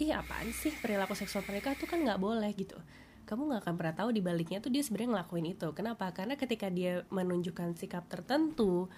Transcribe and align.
ih 0.00 0.16
apaan 0.16 0.48
sih? 0.56 0.72
Perilaku 0.80 1.12
seksual 1.12 1.44
pranikah 1.44 1.76
tuh 1.76 1.84
kan 1.84 2.00
nggak 2.00 2.16
boleh 2.16 2.48
gitu. 2.56 2.80
Kamu 3.28 3.52
nggak 3.52 3.68
akan 3.68 3.74
pernah 3.76 3.94
tahu 4.00 4.16
di 4.16 4.24
baliknya 4.24 4.56
tuh 4.64 4.72
dia 4.72 4.80
sebenarnya 4.80 5.20
ngelakuin 5.20 5.52
itu. 5.52 5.68
Kenapa? 5.76 6.08
Karena 6.16 6.40
ketika 6.40 6.72
dia 6.72 7.04
menunjukkan 7.12 7.76
sikap 7.76 8.08
tertentu 8.08 8.88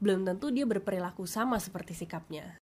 belum 0.00 0.24
tentu 0.24 0.48
dia 0.48 0.64
berperilaku 0.64 1.28
sama 1.28 1.60
seperti 1.60 1.92
sikapnya. 1.92 2.56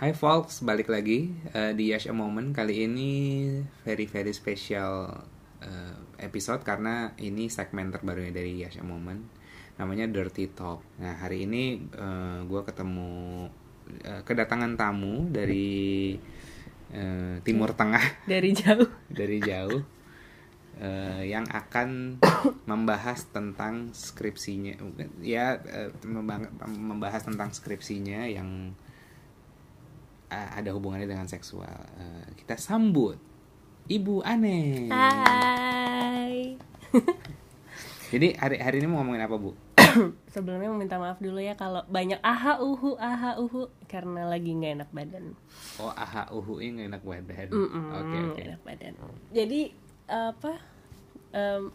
Hai 0.00 0.12
folks, 0.16 0.64
balik 0.64 0.88
lagi 0.88 1.36
uh, 1.52 1.76
di 1.76 1.92
Yash 1.92 2.08
a 2.08 2.16
Moment. 2.16 2.56
Kali 2.56 2.88
ini 2.88 3.12
very 3.84 4.08
very 4.08 4.32
special 4.32 5.12
uh, 5.60 5.96
episode 6.16 6.64
Karena 6.64 7.12
ini 7.20 7.52
segmen 7.52 7.92
terbarunya 7.92 8.32
dari 8.32 8.64
Yash 8.64 8.80
a 8.80 8.84
Moment 8.84 9.35
Namanya 9.76 10.08
Dirty 10.08 10.48
Talk 10.52 10.80
Nah 11.00 11.20
hari 11.20 11.44
ini 11.44 11.80
uh, 11.96 12.44
gue 12.48 12.60
ketemu 12.64 13.10
uh, 14.04 14.22
kedatangan 14.24 14.76
tamu 14.76 15.28
dari 15.28 16.16
uh, 16.96 17.40
Timur 17.44 17.76
Tengah 17.76 18.24
dari 18.24 18.50
jauh 18.56 18.88
Dari 19.20 19.38
jauh 19.44 19.80
uh, 20.80 21.22
Yang 21.22 21.46
akan 21.52 21.88
membahas 22.70 23.28
tentang 23.28 23.92
skripsinya 23.92 24.80
Ya 25.20 25.60
uh, 25.60 25.92
membahas 26.66 27.24
tentang 27.24 27.52
skripsinya 27.52 28.28
yang 28.28 28.72
ada 30.26 30.74
hubungannya 30.74 31.06
dengan 31.06 31.30
seksual. 31.30 31.86
Uh, 31.94 32.26
kita 32.34 32.58
sambut 32.58 33.14
Ibu 33.86 34.26
Ane. 34.26 34.90
Hai. 34.90 36.58
Jadi 38.10 38.34
hari 38.38 38.58
hari 38.58 38.76
ini 38.82 38.90
mau 38.90 39.02
ngomongin 39.02 39.26
apa 39.26 39.38
bu? 39.38 39.65
Sebelumnya 40.34 40.68
mau 40.70 40.78
minta 40.78 40.96
maaf 41.00 41.18
dulu 41.18 41.40
ya 41.40 41.54
kalau 41.56 41.82
banyak 41.88 42.20
aha 42.20 42.60
uhu 42.60 42.96
aha 43.00 43.40
uhu 43.40 43.70
karena 43.86 44.28
lagi 44.28 44.52
nggak 44.52 44.72
enak 44.82 44.90
badan. 44.92 45.34
Oh 45.80 45.92
aha 45.92 46.28
uhu 46.32 46.60
ini 46.60 46.86
nggak 46.86 46.90
enak 46.92 47.04
badan. 47.04 47.48
Oke 47.50 47.66
oke. 47.66 47.96
Okay, 48.00 48.20
okay. 48.22 48.42
enak 48.50 48.62
badan. 48.62 48.94
Jadi 49.32 49.60
apa? 50.06 50.52
Um, 51.36 51.74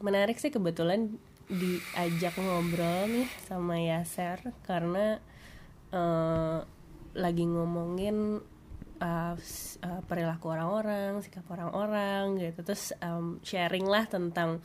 menarik 0.00 0.38
sih 0.38 0.54
kebetulan 0.54 1.18
diajak 1.48 2.36
ngobrol 2.36 3.08
nih 3.08 3.28
sama 3.48 3.80
Yaser 3.80 4.52
karena 4.68 5.18
uh, 5.90 6.60
lagi 7.16 7.44
ngomongin 7.48 8.38
uh, 9.00 9.34
uh, 9.34 10.00
perilaku 10.06 10.52
orang-orang, 10.52 11.24
sikap 11.24 11.48
orang-orang 11.48 12.36
gitu. 12.38 12.60
Terus 12.62 12.92
um, 13.00 13.40
sharing 13.40 13.88
lah 13.88 14.04
tentang 14.06 14.60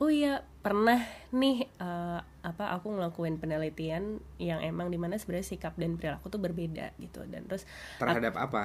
oh 0.00 0.08
iya 0.08 0.40
pernah 0.64 1.00
nih 1.32 1.68
uh, 1.76 2.20
apa 2.40 2.72
aku 2.72 2.96
ngelakuin 2.96 3.36
penelitian 3.36 4.20
yang 4.40 4.64
emang 4.64 4.88
di 4.88 4.96
mana 4.96 5.20
sebenarnya 5.20 5.56
sikap 5.56 5.76
dan 5.76 6.00
perilaku 6.00 6.32
tuh 6.32 6.40
berbeda 6.40 6.96
gitu. 6.96 7.20
Dan 7.28 7.44
terus 7.44 7.68
terhadap 8.00 8.36
aku, 8.36 8.56
apa? 8.56 8.64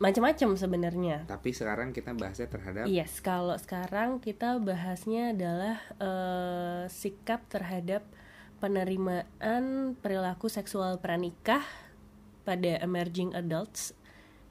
Macam-macam 0.00 0.56
sebenarnya. 0.56 1.28
Tapi 1.28 1.52
sekarang 1.52 1.92
kita 1.92 2.16
bahasnya 2.16 2.48
terhadap 2.48 2.84
yes 2.88 3.20
kalau 3.20 3.52
sekarang 3.60 4.16
kita 4.16 4.56
bahasnya 4.56 5.36
adalah 5.36 5.76
uh, 6.00 6.84
sikap 6.88 7.44
terhadap 7.52 8.00
penerimaan 8.64 9.96
perilaku 10.00 10.48
seksual 10.48 11.00
pranikah 11.00 11.64
pada 12.44 12.80
emerging 12.80 13.36
adults 13.36 13.92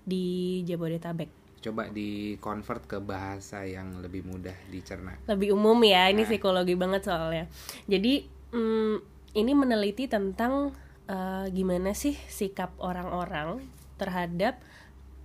di 0.06 0.62
Jabodetabek. 0.66 1.39
Coba 1.60 1.92
di 1.92 2.40
convert 2.40 2.88
ke 2.88 2.98
bahasa 3.04 3.68
yang 3.68 4.00
lebih 4.00 4.24
mudah 4.24 4.56
dicerna. 4.72 5.20
Lebih 5.28 5.54
umum 5.54 5.78
ya, 5.84 6.08
ini 6.08 6.24
nah. 6.24 6.30
psikologi 6.30 6.76
banget 6.80 7.08
soalnya. 7.08 7.46
Jadi 7.86 8.24
hmm, 8.56 8.96
ini 9.36 9.52
meneliti 9.54 10.08
tentang 10.08 10.72
uh, 11.12 11.46
gimana 11.52 11.92
sih 11.92 12.16
sikap 12.32 12.74
orang-orang 12.80 13.64
terhadap 14.00 14.64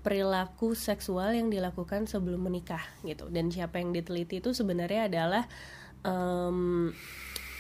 perilaku 0.05 0.77
seksual 0.77 1.33
yang 1.33 1.49
dilakukan 1.49 2.05
sebelum 2.05 2.45
menikah 2.45 2.83
gitu. 3.07 3.33
Dan 3.33 3.49
siapa 3.49 3.81
yang 3.81 3.97
diteliti 3.97 4.45
itu 4.45 4.53
sebenarnya 4.53 5.09
adalah 5.09 5.49
um, 6.05 6.93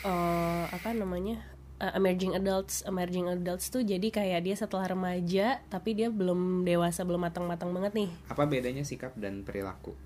uh, 0.04 0.65
apa 0.69 0.93
namanya 0.93 1.41
uh, 1.80 1.92
emerging 1.96 2.36
adults 2.36 2.84
emerging 2.86 3.26
adults 3.30 3.70
tuh 3.72 3.82
jadi 3.82 4.06
kayak 4.10 4.40
dia 4.46 4.56
setelah 4.58 4.86
remaja 4.90 5.62
tapi 5.72 5.96
dia 5.96 6.12
belum 6.12 6.62
dewasa 6.62 7.02
belum 7.02 7.26
matang-matang 7.30 7.70
banget 7.74 7.92
nih. 7.94 8.10
Apa 8.30 8.46
bedanya 8.46 8.84
sikap 8.86 9.16
dan 9.18 9.42
perilaku? 9.42 9.96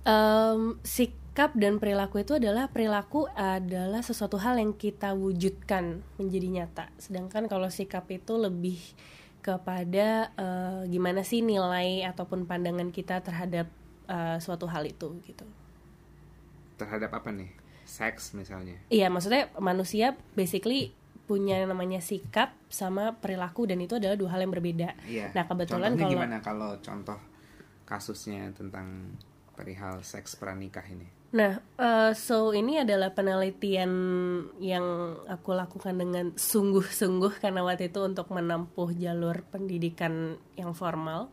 Um, 0.00 0.80
sikap 0.80 1.52
dan 1.52 1.76
perilaku 1.76 2.24
itu 2.24 2.40
adalah 2.40 2.72
perilaku 2.72 3.28
adalah 3.36 4.00
sesuatu 4.00 4.40
hal 4.40 4.56
yang 4.56 4.72
kita 4.72 5.12
wujudkan 5.12 6.00
menjadi 6.16 6.48
nyata. 6.48 6.86
Sedangkan 6.96 7.46
kalau 7.52 7.68
sikap 7.68 8.08
itu 8.08 8.40
lebih 8.40 8.80
kepada 9.40 10.32
uh, 10.36 10.84
gimana 10.88 11.24
sih 11.24 11.40
nilai 11.40 12.04
ataupun 12.04 12.44
pandangan 12.44 12.92
kita 12.92 13.24
terhadap 13.24 13.68
uh, 14.08 14.36
suatu 14.40 14.68
hal 14.68 14.88
itu 14.88 15.16
gitu. 15.24 15.44
Terhadap 16.80 17.12
apa 17.12 17.28
nih 17.28 17.52
seks 17.90 18.32
misalnya 18.38 18.78
iya 18.88 19.10
maksudnya 19.10 19.50
manusia 19.58 20.14
basically 20.38 20.94
punya 21.26 21.62
namanya 21.62 21.98
sikap 22.02 22.54
sama 22.70 23.18
perilaku 23.18 23.66
dan 23.66 23.78
itu 23.82 23.98
adalah 23.98 24.14
dua 24.18 24.34
hal 24.34 24.46
yang 24.46 24.54
berbeda 24.54 24.94
iya. 25.06 25.34
nah 25.34 25.46
kebetulan 25.46 25.98
kalau 25.98 26.10
gimana 26.10 26.36
kalau 26.38 26.70
contoh 26.78 27.18
kasusnya 27.86 28.50
tentang 28.54 29.18
perihal 29.58 29.98
seks 30.06 30.38
pranikah 30.38 30.86
ini 30.86 31.20
Nah, 31.30 31.62
uh, 31.78 32.10
so 32.10 32.50
ini 32.50 32.82
adalah 32.82 33.14
penelitian 33.14 33.92
yang 34.58 35.14
aku 35.30 35.54
lakukan 35.54 35.94
dengan 35.94 36.34
sungguh-sungguh 36.34 37.38
karena 37.38 37.62
waktu 37.62 37.86
itu 37.86 38.02
untuk 38.02 38.34
menempuh 38.34 38.90
jalur 38.98 39.46
pendidikan 39.46 40.34
yang 40.58 40.74
formal. 40.74 41.30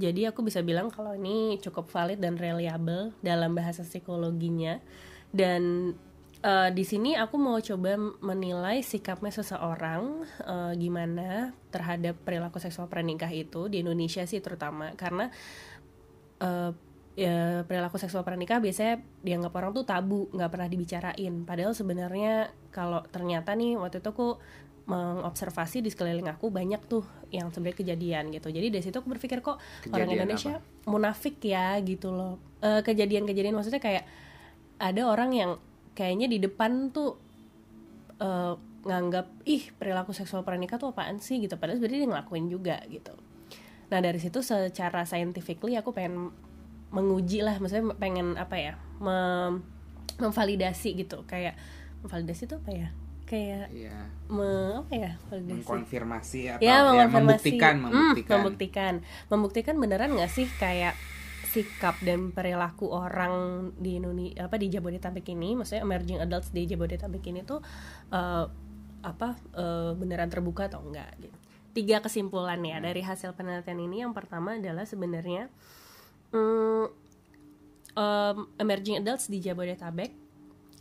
Jadi 0.00 0.24
aku 0.24 0.40
bisa 0.48 0.64
bilang 0.64 0.88
kalau 0.88 1.12
ini 1.12 1.60
cukup 1.60 1.92
valid 1.92 2.24
dan 2.24 2.40
reliable 2.40 3.12
dalam 3.20 3.52
bahasa 3.52 3.84
psikologinya 3.84 4.80
dan 5.34 5.92
uh, 6.46 6.70
di 6.70 6.84
sini 6.86 7.18
aku 7.18 7.34
mau 7.40 7.58
coba 7.58 7.98
menilai 8.22 8.86
sikapnya 8.86 9.34
seseorang 9.34 10.22
uh, 10.46 10.72
gimana 10.78 11.50
terhadap 11.74 12.14
perilaku 12.22 12.62
seksual 12.62 12.86
pranikah 12.86 13.32
itu 13.34 13.66
di 13.66 13.82
Indonesia 13.82 14.22
sih 14.30 14.38
terutama. 14.38 14.94
Karena 14.94 15.26
uh, 16.38 16.70
ya, 17.18 17.66
perilaku 17.66 17.98
seksual 17.98 18.22
pranikah 18.22 18.62
biasanya 18.62 19.02
dianggap 19.26 19.52
orang 19.58 19.74
tuh 19.74 19.82
tabu 19.82 20.30
nggak 20.30 20.50
pernah 20.54 20.68
dibicarain. 20.70 21.34
Padahal 21.42 21.74
sebenarnya 21.74 22.54
kalau 22.70 23.02
ternyata 23.10 23.58
nih 23.58 23.74
waktu 23.74 23.98
itu 23.98 24.14
aku 24.14 24.38
mengobservasi 24.84 25.80
di 25.80 25.88
sekeliling 25.88 26.28
aku 26.28 26.52
banyak 26.52 26.78
tuh 26.84 27.02
yang 27.32 27.48
sebenarnya 27.50 27.82
kejadian 27.82 28.28
gitu. 28.30 28.52
Jadi 28.52 28.68
dari 28.68 28.84
situ 28.84 28.94
aku 29.00 29.10
berpikir 29.16 29.40
kok 29.40 29.56
kejadian 29.82 29.98
orang 29.98 30.12
Indonesia 30.14 30.60
apa? 30.60 30.86
munafik 30.86 31.40
ya? 31.40 31.74
Gitu 31.80 32.12
loh. 32.12 32.36
Kejadian-kejadian 32.60 33.56
maksudnya 33.56 33.80
kayak 33.80 34.04
ada 34.78 35.02
orang 35.06 35.30
yang 35.34 35.50
kayaknya 35.94 36.26
di 36.26 36.38
depan 36.42 36.90
tuh 36.90 37.16
uh, 38.18 38.58
nganggap 38.84 39.32
ih 39.48 39.72
perilaku 39.80 40.12
seksual 40.12 40.44
pranikah 40.44 40.76
tuh 40.76 40.92
apaan 40.92 41.18
sih? 41.22 41.40
gitu. 41.40 41.56
Padahal 41.56 41.80
sebenarnya 41.80 42.04
dia 42.04 42.10
ngelakuin 42.10 42.46
juga 42.52 42.76
gitu. 42.90 43.14
Nah 43.88 43.98
dari 44.00 44.18
situ 44.20 44.44
secara 44.44 45.08
scientifically 45.08 45.78
aku 45.78 45.94
pengen 45.94 46.34
menguji 46.94 47.42
lah 47.42 47.58
maksudnya 47.58 47.90
pengen 47.98 48.38
apa 48.38 48.54
ya 48.54 48.72
mem 49.00 49.64
memvalidasi 50.20 50.94
gitu. 51.00 51.26
Kayak 51.26 51.58
memvalidasi 52.04 52.46
itu 52.46 52.56
apa 52.60 52.70
ya? 52.70 52.88
Kayak 53.24 53.72
iya. 53.72 54.12
me, 54.28 54.84
apa 54.84 54.92
ya 54.92 55.12
validasi? 55.32 55.64
Mengkonfirmasi 55.64 56.40
atau 56.54 56.62
ya, 56.62 56.84
ya 56.92 57.06
membuktikan 57.08 57.74
membuktikan 57.80 58.36
hmm, 58.36 58.42
membuktikan. 58.44 58.92
Membuktikan 59.32 59.74
beneran 59.80 60.12
nggak 60.12 60.30
sih 60.30 60.46
kayak 60.60 60.94
sikap 61.54 62.02
dan 62.02 62.34
perilaku 62.34 62.90
orang 62.90 63.70
di 63.78 64.02
Indonesia 64.02 64.50
apa 64.50 64.58
di 64.58 64.66
Jabodetabek 64.66 65.30
ini, 65.30 65.54
maksudnya 65.54 65.86
emerging 65.86 66.18
adults 66.18 66.50
di 66.50 66.66
Jabodetabek 66.66 67.22
ini 67.30 67.46
tuh 67.46 67.62
uh, 68.10 68.44
apa 69.04 69.38
uh, 69.54 69.94
beneran 69.94 70.26
terbuka 70.26 70.66
atau 70.66 70.82
enggak 70.82 71.14
gitu. 71.22 71.36
Tiga 71.74 72.02
kesimpulan 72.02 72.58
ya 72.66 72.82
dari 72.82 73.02
hasil 73.06 73.34
penelitian 73.38 73.78
ini. 73.78 74.02
Yang 74.02 74.18
pertama 74.18 74.58
adalah 74.58 74.82
sebenarnya 74.82 75.46
um, 76.34 76.90
um, 77.94 78.36
emerging 78.58 78.98
adults 78.98 79.30
di 79.30 79.38
Jabodetabek 79.38 80.10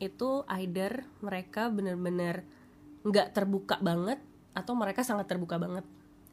itu 0.02 0.30
either 0.50 1.06
mereka 1.22 1.70
bener-bener 1.70 2.42
nggak 3.06 3.38
terbuka 3.38 3.78
banget 3.80 4.18
atau 4.58 4.74
mereka 4.74 5.06
sangat 5.06 5.30
terbuka 5.30 5.62
banget. 5.62 5.86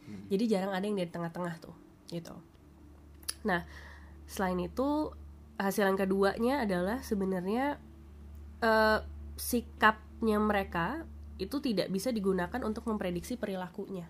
Hmm. 0.08 0.24
Jadi 0.32 0.44
jarang 0.48 0.72
ada 0.72 0.84
yang 0.84 0.96
di 0.96 1.04
tengah-tengah 1.04 1.60
tuh 1.60 1.76
gitu. 2.08 2.34
Nah, 3.46 3.64
selain 4.30 4.62
itu 4.62 5.10
hasil 5.58 5.90
yang 5.90 5.98
keduanya 5.98 6.62
adalah 6.62 7.02
sebenarnya 7.02 7.82
uh, 8.62 9.02
sikapnya 9.34 10.38
mereka 10.38 11.02
itu 11.42 11.58
tidak 11.58 11.90
bisa 11.90 12.14
digunakan 12.14 12.62
untuk 12.62 12.86
memprediksi 12.86 13.34
perilakunya. 13.34 14.06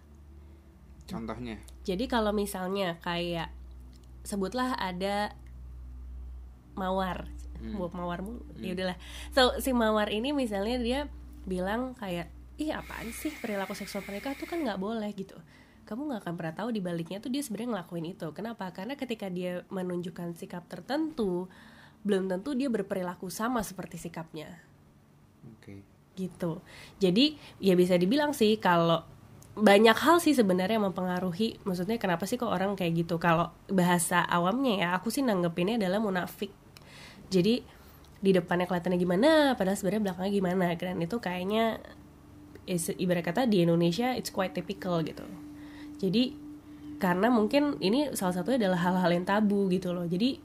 Contohnya? 1.08 1.56
Jadi 1.82 2.04
kalau 2.04 2.36
misalnya 2.36 3.00
kayak 3.00 3.48
sebutlah 4.22 4.76
ada 4.76 5.32
mawar, 6.76 7.26
hmm. 7.58 7.80
buat 7.80 7.96
mawar 7.96 8.20
hmm. 8.20 8.60
ya 8.60 8.76
udahlah. 8.76 8.98
So 9.32 9.56
si 9.58 9.72
mawar 9.72 10.12
ini 10.12 10.36
misalnya 10.36 10.76
dia 10.78 11.00
bilang 11.48 11.96
kayak 11.96 12.28
ih 12.60 12.76
apaan 12.76 13.08
sih 13.16 13.32
perilaku 13.40 13.72
seksual 13.72 14.04
pranikah 14.04 14.36
tuh 14.36 14.44
kan 14.44 14.60
nggak 14.60 14.76
boleh 14.76 15.08
gitu 15.16 15.40
kamu 15.90 16.06
nggak 16.06 16.20
akan 16.22 16.34
pernah 16.38 16.54
tahu 16.54 16.70
di 16.70 16.78
baliknya 16.78 17.18
tuh 17.18 17.34
dia 17.34 17.42
sebenarnya 17.42 17.82
ngelakuin 17.82 18.06
itu. 18.14 18.30
Kenapa? 18.30 18.70
Karena 18.70 18.94
ketika 18.94 19.26
dia 19.26 19.66
menunjukkan 19.74 20.38
sikap 20.38 20.70
tertentu 20.70 21.50
belum 22.06 22.30
tentu 22.30 22.54
dia 22.54 22.70
berperilaku 22.70 23.26
sama 23.28 23.60
seperti 23.66 23.98
sikapnya. 23.98 24.48
Oke. 25.58 25.82
gitu. 26.14 26.60
Jadi 27.00 27.34
ya 27.58 27.72
bisa 27.74 27.96
dibilang 27.96 28.36
sih 28.36 28.60
kalau 28.60 29.02
banyak 29.56 29.96
hal 29.96 30.20
sih 30.20 30.36
sebenarnya 30.36 30.76
yang 30.78 30.92
mempengaruhi 30.92 31.58
maksudnya 31.64 31.96
kenapa 31.96 32.28
sih 32.28 32.38
kok 32.38 32.48
orang 32.48 32.78
kayak 32.78 33.02
gitu? 33.04 33.16
Kalau 33.18 33.50
bahasa 33.66 34.22
awamnya 34.28 34.84
ya 34.84 34.88
aku 34.94 35.08
sih 35.10 35.24
nanggepinnya 35.24 35.80
adalah 35.80 35.98
munafik. 35.98 36.52
Jadi 37.32 37.64
di 38.20 38.30
depannya 38.36 38.68
kelihatannya 38.68 39.00
gimana 39.00 39.30
padahal 39.56 39.80
sebenarnya 39.80 40.12
belakangnya 40.12 40.32
gimana 40.32 40.66
dan 40.76 41.00
itu 41.00 41.16
kayaknya 41.18 41.80
is- 42.68 42.96
ibarat 43.00 43.24
kata 43.24 43.48
di 43.48 43.64
Indonesia 43.64 44.12
it's 44.12 44.28
quite 44.28 44.52
typical 44.52 45.00
gitu 45.00 45.24
jadi 46.00 46.32
karena 47.00 47.28
mungkin 47.32 47.76
ini 47.80 48.12
salah 48.16 48.36
satunya 48.40 48.68
adalah 48.68 48.80
hal-hal 48.80 49.10
yang 49.12 49.24
tabu 49.28 49.68
gitu 49.72 49.92
loh. 49.92 50.04
Jadi 50.08 50.40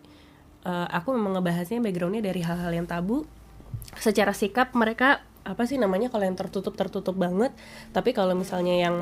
eh, 0.68 0.88
aku 0.92 1.16
memang 1.16 1.40
ngebahasnya 1.40 1.80
backgroundnya 1.80 2.24
dari 2.24 2.42
hal-hal 2.44 2.72
yang 2.72 2.88
tabu. 2.88 3.24
Secara 3.96 4.36
sikap 4.36 4.76
mereka 4.76 5.24
apa 5.46 5.64
sih 5.70 5.78
namanya 5.78 6.10
kalau 6.10 6.26
yang 6.26 6.34
tertutup 6.34 6.74
tertutup 6.74 7.14
banget 7.14 7.54
tapi 7.94 8.18
kalau 8.18 8.34
misalnya 8.34 8.74
yang 8.76 8.96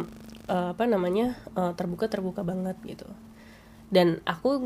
eh, 0.50 0.74
apa 0.74 0.86
namanya 0.86 1.38
eh, 1.58 1.74
terbuka 1.78 2.06
terbuka 2.10 2.42
banget 2.46 2.78
gitu. 2.86 3.10
Dan 3.94 4.22
aku 4.26 4.58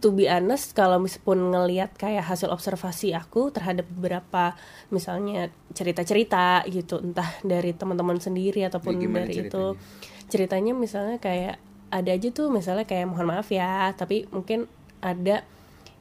to 0.00 0.10
be 0.10 0.24
honest 0.26 0.72
kalau 0.72 0.96
meskipun 0.98 1.52
ngelihat 1.52 1.92
kayak 1.94 2.24
hasil 2.24 2.48
observasi 2.48 3.12
aku 3.12 3.52
terhadap 3.52 3.84
beberapa 3.92 4.56
misalnya 4.88 5.52
cerita-cerita 5.76 6.64
gitu 6.66 6.98
entah 7.04 7.28
dari 7.44 7.76
teman-teman 7.76 8.16
sendiri 8.16 8.64
ataupun 8.64 8.96
Ya, 8.96 9.08
dari 9.12 9.44
itu 9.46 9.76
ceritanya? 9.76 10.28
ceritanya 10.32 10.72
misalnya 10.72 11.16
kayak 11.20 11.56
ada 11.90 12.10
aja 12.14 12.28
tuh 12.30 12.48
misalnya 12.48 12.86
kayak 12.86 13.06
mohon 13.12 13.28
maaf 13.28 13.50
ya 13.52 13.92
tapi 13.94 14.24
mungkin 14.30 14.70
ada 15.02 15.42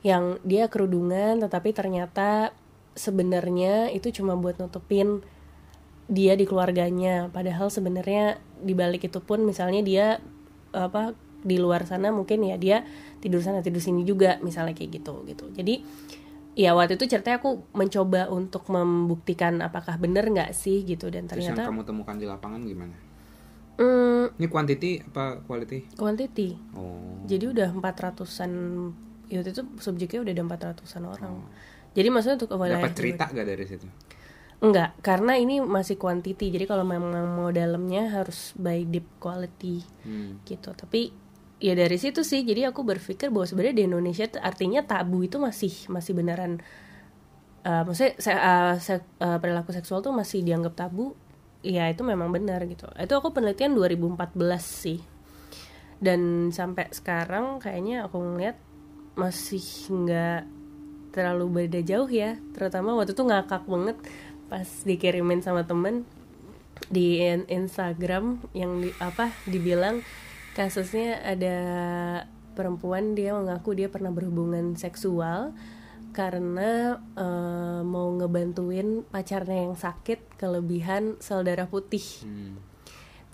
yang 0.06 0.40
dia 0.48 0.72
kerudungan 0.72 1.44
tetapi 1.44 1.76
ternyata 1.76 2.56
sebenarnya 2.96 3.92
itu 3.92 4.12
cuma 4.16 4.36
buat 4.40 4.56
nutupin 4.60 5.20
dia 6.10 6.34
di 6.34 6.46
keluarganya 6.48 7.30
padahal 7.30 7.70
sebenarnya 7.70 8.40
di 8.60 8.74
balik 8.74 9.06
itu 9.08 9.20
pun 9.22 9.44
misalnya 9.46 9.82
dia 9.84 10.08
apa 10.74 11.14
di 11.40 11.56
luar 11.56 11.84
sana 11.84 12.10
mungkin 12.10 12.42
ya 12.42 12.56
dia 12.56 12.84
tidur 13.18 13.40
sana 13.40 13.60
tidur 13.60 13.80
sini 13.80 14.04
juga 14.04 14.38
misalnya 14.40 14.74
kayak 14.74 14.92
gitu 14.94 15.24
gitu 15.24 15.48
jadi 15.50 15.80
ya 16.54 16.74
waktu 16.74 16.96
itu 16.96 17.08
ceritanya 17.08 17.40
aku 17.40 17.64
mencoba 17.72 18.28
untuk 18.28 18.68
membuktikan 18.68 19.60
apakah 19.60 19.96
bener 19.96 20.28
nggak 20.28 20.52
sih 20.52 20.84
gitu 20.84 21.08
dan 21.08 21.24
Terus 21.26 21.46
yang 21.46 21.56
ternyata 21.56 21.72
kamu 21.72 21.84
temukan 21.84 22.16
di 22.16 22.26
lapangan 22.26 22.62
gimana? 22.62 22.96
hmm, 23.76 24.36
Ini 24.36 24.48
quantity 24.48 24.92
apa 25.02 25.40
quality? 25.42 25.96
quantity 25.96 26.60
Oh. 26.74 27.24
jadi 27.24 27.48
udah 27.48 27.70
400-an 27.72 28.52
ya 29.28 29.40
waktu 29.40 29.52
itu 29.52 29.64
subjeknya 29.78 30.20
udah 30.20 30.34
ada 30.34 30.44
400-an 30.44 31.04
orang 31.08 31.32
Oh. 31.32 31.48
jadi 31.94 32.08
maksudnya 32.10 32.36
untuk 32.38 32.52
wilayah 32.52 32.76
Dapat 32.78 32.92
cerita 32.94 33.24
gak 33.26 33.48
dari 33.48 33.64
situ? 33.64 33.88
enggak 34.60 34.92
karena 35.00 35.40
ini 35.40 35.64
masih 35.64 35.96
quantity 35.96 36.52
jadi 36.52 36.68
kalau 36.68 36.84
memang 36.84 37.08
mau 37.32 37.48
dalamnya 37.48 38.12
harus 38.12 38.52
by 38.60 38.84
deep 38.84 39.08
quality 39.16 39.80
Hmm. 40.04 40.44
gitu 40.44 40.76
tapi 40.76 41.16
ya 41.60 41.74
dari 41.76 41.98
situ 42.00 42.22
sih. 42.24 42.42
Jadi 42.44 42.62
aku 42.68 42.82
berpikir 42.88 43.28
bahwa 43.34 43.46
sebenarnya 43.48 43.76
di 43.80 43.86
Indonesia 43.90 44.26
artinya 44.40 44.82
tabu 44.84 45.24
itu 45.28 45.38
masih 45.40 45.74
masih 45.92 46.14
beneran 46.18 46.60
eh, 47.64 47.84
maksudnya 47.86 48.14
se- 48.20 48.32
eh, 48.52 48.76
se- 48.80 49.04
eh, 49.20 49.38
perilaku 49.42 49.72
seksual 49.76 50.00
tuh 50.06 50.14
masih 50.16 50.40
dianggap 50.44 50.74
tabu. 50.80 51.16
Ya 51.60 51.92
itu 51.92 52.08
memang 52.08 52.32
benar 52.32 52.64
gitu. 52.72 52.88
Itu 52.96 53.14
aku 53.20 53.36
penelitian 53.36 53.76
2014 53.76 54.64
sih. 54.64 55.00
Dan 56.00 56.52
sampai 56.56 56.88
sekarang 56.96 57.60
kayaknya 57.60 58.08
aku 58.08 58.18
ngeliat 58.24 58.56
masih 59.20 59.64
nggak 59.92 60.42
terlalu 61.12 61.66
beda 61.68 61.80
jauh 61.84 62.08
ya. 62.08 62.40
Terutama 62.56 62.96
waktu 62.96 63.12
itu 63.12 63.24
ngakak 63.28 63.68
banget 63.68 63.98
pas 64.48 64.66
dikirimin 64.88 65.44
sama 65.44 65.68
temen 65.68 66.08
di 66.88 67.20
in- 67.20 67.46
Instagram 67.52 68.40
yang 68.56 68.80
di, 68.80 68.90
apa 69.04 69.36
dibilang 69.46 70.00
kasusnya 70.60 71.24
ada 71.24 71.58
perempuan 72.52 73.16
dia 73.16 73.32
mengaku 73.32 73.72
dia 73.72 73.88
pernah 73.88 74.12
berhubungan 74.12 74.76
seksual 74.76 75.56
karena 76.12 77.00
eh, 77.16 77.82
mau 77.88 78.12
ngebantuin 78.20 79.08
pacarnya 79.08 79.72
yang 79.72 79.80
sakit 79.80 80.36
kelebihan 80.36 81.16
sel 81.24 81.48
darah 81.48 81.72
putih. 81.72 82.04
Hmm. 82.28 82.60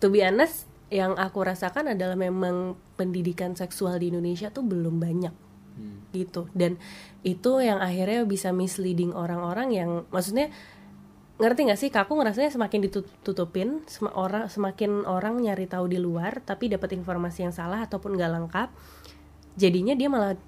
To 0.05 0.13
be 0.13 0.21
honest, 0.21 0.69
yang 0.93 1.17
aku 1.17 1.41
rasakan 1.41 1.97
adalah 1.97 2.13
memang 2.13 2.77
pendidikan 2.93 3.57
seksual 3.57 3.97
di 3.97 4.13
Indonesia 4.13 4.53
tuh 4.53 4.61
belum 4.61 5.01
banyak 5.01 5.33
Hmm. 5.75 6.07
gitu 6.15 6.47
dan 6.55 6.79
itu 7.27 7.59
yang 7.59 7.83
akhirnya 7.83 8.23
bisa 8.23 8.55
misleading 8.55 9.11
orang-orang 9.11 9.75
yang 9.75 9.89
maksudnya 10.07 10.47
ngerti 11.35 11.67
nggak 11.67 11.79
sih 11.79 11.89
aku 11.91 12.15
ngerasanya 12.15 12.47
semakin 12.47 12.79
ditutupin 12.87 13.83
sem- 13.91 14.11
orang 14.15 14.47
semakin 14.47 15.03
orang 15.03 15.35
nyari 15.43 15.67
tahu 15.67 15.91
di 15.91 15.99
luar 15.99 16.39
tapi 16.39 16.71
dapat 16.71 16.95
informasi 16.95 17.43
yang 17.43 17.51
salah 17.51 17.83
ataupun 17.83 18.15
nggak 18.15 18.31
lengkap 18.39 18.69
jadinya 19.59 19.91
dia 19.99 20.07
malah 20.07 20.39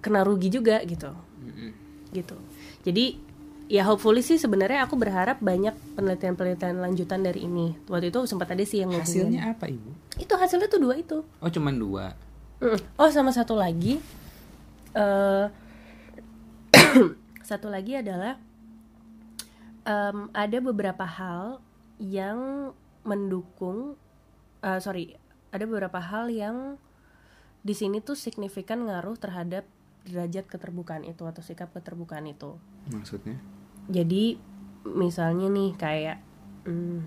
kena 0.00 0.24
rugi 0.24 0.48
juga 0.48 0.80
gitu 0.88 1.12
Mm-mm. 1.44 1.70
gitu 2.16 2.32
jadi 2.80 3.20
ya 3.68 3.84
hopefully 3.84 4.24
sih 4.24 4.40
sebenarnya 4.40 4.88
aku 4.88 4.96
berharap 4.96 5.40
banyak 5.44 5.76
penelitian-penelitian 5.96 6.80
lanjutan 6.80 7.20
dari 7.20 7.44
ini 7.44 7.76
waktu 7.88 8.08
itu 8.08 8.24
sempat 8.24 8.52
ada 8.52 8.64
sih 8.64 8.80
yang 8.84 8.92
ngomongin. 8.92 9.28
Hasilnya 9.28 9.40
apa 9.52 9.68
ibu? 9.68 9.92
itu 10.16 10.32
hasilnya 10.32 10.68
tuh 10.68 10.80
dua 10.80 10.94
itu 10.96 11.24
Oh 11.40 11.48
cuman 11.48 11.76
dua. 11.76 12.12
Mm. 12.60 12.78
Oh 13.00 13.08
sama 13.08 13.32
satu 13.32 13.56
lagi, 13.56 13.96
eh 14.92 15.46
satu 17.48 17.72
lagi 17.72 17.96
adalah 17.96 18.36
em, 19.86 20.30
ada 20.32 20.58
beberapa 20.62 21.06
hal 21.06 21.62
yang 21.98 22.70
mendukung, 23.02 23.98
eh, 24.62 24.78
sorry, 24.78 25.14
ada 25.50 25.64
beberapa 25.66 25.98
hal 25.98 26.30
yang 26.32 26.78
di 27.62 27.74
sini 27.78 28.02
tuh 28.02 28.18
signifikan 28.18 28.82
ngaruh 28.86 29.14
terhadap 29.18 29.66
derajat 30.02 30.50
keterbukaan 30.50 31.06
itu 31.06 31.22
atau 31.22 31.42
sikap 31.46 31.70
keterbukaan 31.70 32.26
itu. 32.26 32.58
Maksudnya? 32.90 33.38
Jadi 33.86 34.34
misalnya 34.82 35.46
nih 35.46 35.70
kayak 35.78 36.18
hmm, 36.66 36.98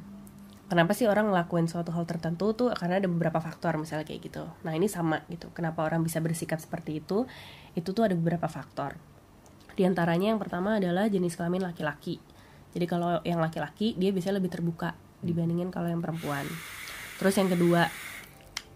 kenapa 0.71 0.95
sih 0.95 1.07
orang 1.11 1.27
ngelakuin 1.27 1.67
suatu 1.67 1.91
hal 1.91 2.07
tertentu 2.07 2.55
tuh 2.55 2.71
karena 2.71 3.03
ada 3.03 3.11
beberapa 3.11 3.43
faktor 3.43 3.75
misalnya 3.75 4.07
kayak 4.07 4.31
gitu. 4.31 4.47
Nah 4.63 4.71
ini 4.71 4.87
sama 4.87 5.27
gitu. 5.27 5.51
Kenapa 5.51 5.83
orang 5.83 6.07
bisa 6.07 6.23
bersikap 6.23 6.63
seperti 6.63 7.03
itu? 7.03 7.27
Itu 7.75 7.91
tuh 7.91 8.07
ada 8.07 8.15
beberapa 8.15 8.47
faktor. 8.47 8.95
Di 9.75 9.83
antaranya 9.83 10.31
yang 10.31 10.39
pertama 10.39 10.79
adalah 10.79 11.11
jenis 11.11 11.35
kelamin 11.35 11.67
laki-laki. 11.67 12.23
Jadi 12.75 12.85
kalau 12.91 13.23
yang 13.23 13.39
laki-laki 13.39 13.95
dia 13.95 14.11
biasanya 14.11 14.43
lebih 14.43 14.51
terbuka 14.51 14.91
dibandingin 15.23 15.71
kalau 15.71 15.87
yang 15.87 16.03
perempuan. 16.03 16.43
Terus 17.15 17.39
yang 17.39 17.47
kedua, 17.47 17.87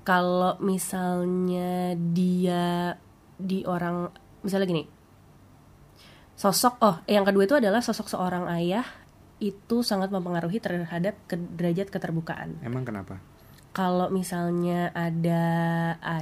kalau 0.08 0.56
misalnya 0.64 2.00
dia 2.00 2.96
di 3.36 3.68
orang 3.68 4.08
misalnya 4.40 4.68
gini, 4.72 4.84
sosok 6.40 6.80
oh 6.80 6.96
yang 7.12 7.28
kedua 7.28 7.44
itu 7.44 7.60
adalah 7.60 7.84
sosok 7.84 8.08
seorang 8.08 8.48
ayah 8.56 8.88
itu 9.44 9.84
sangat 9.84 10.12
mempengaruhi 10.12 10.64
terhadap 10.64 11.20
ke, 11.28 11.36
derajat 11.36 11.92
keterbukaan. 11.92 12.60
Emang 12.64 12.88
kenapa? 12.88 13.20
Kalau 13.76 14.08
misalnya 14.08 14.96
ada 14.96 15.44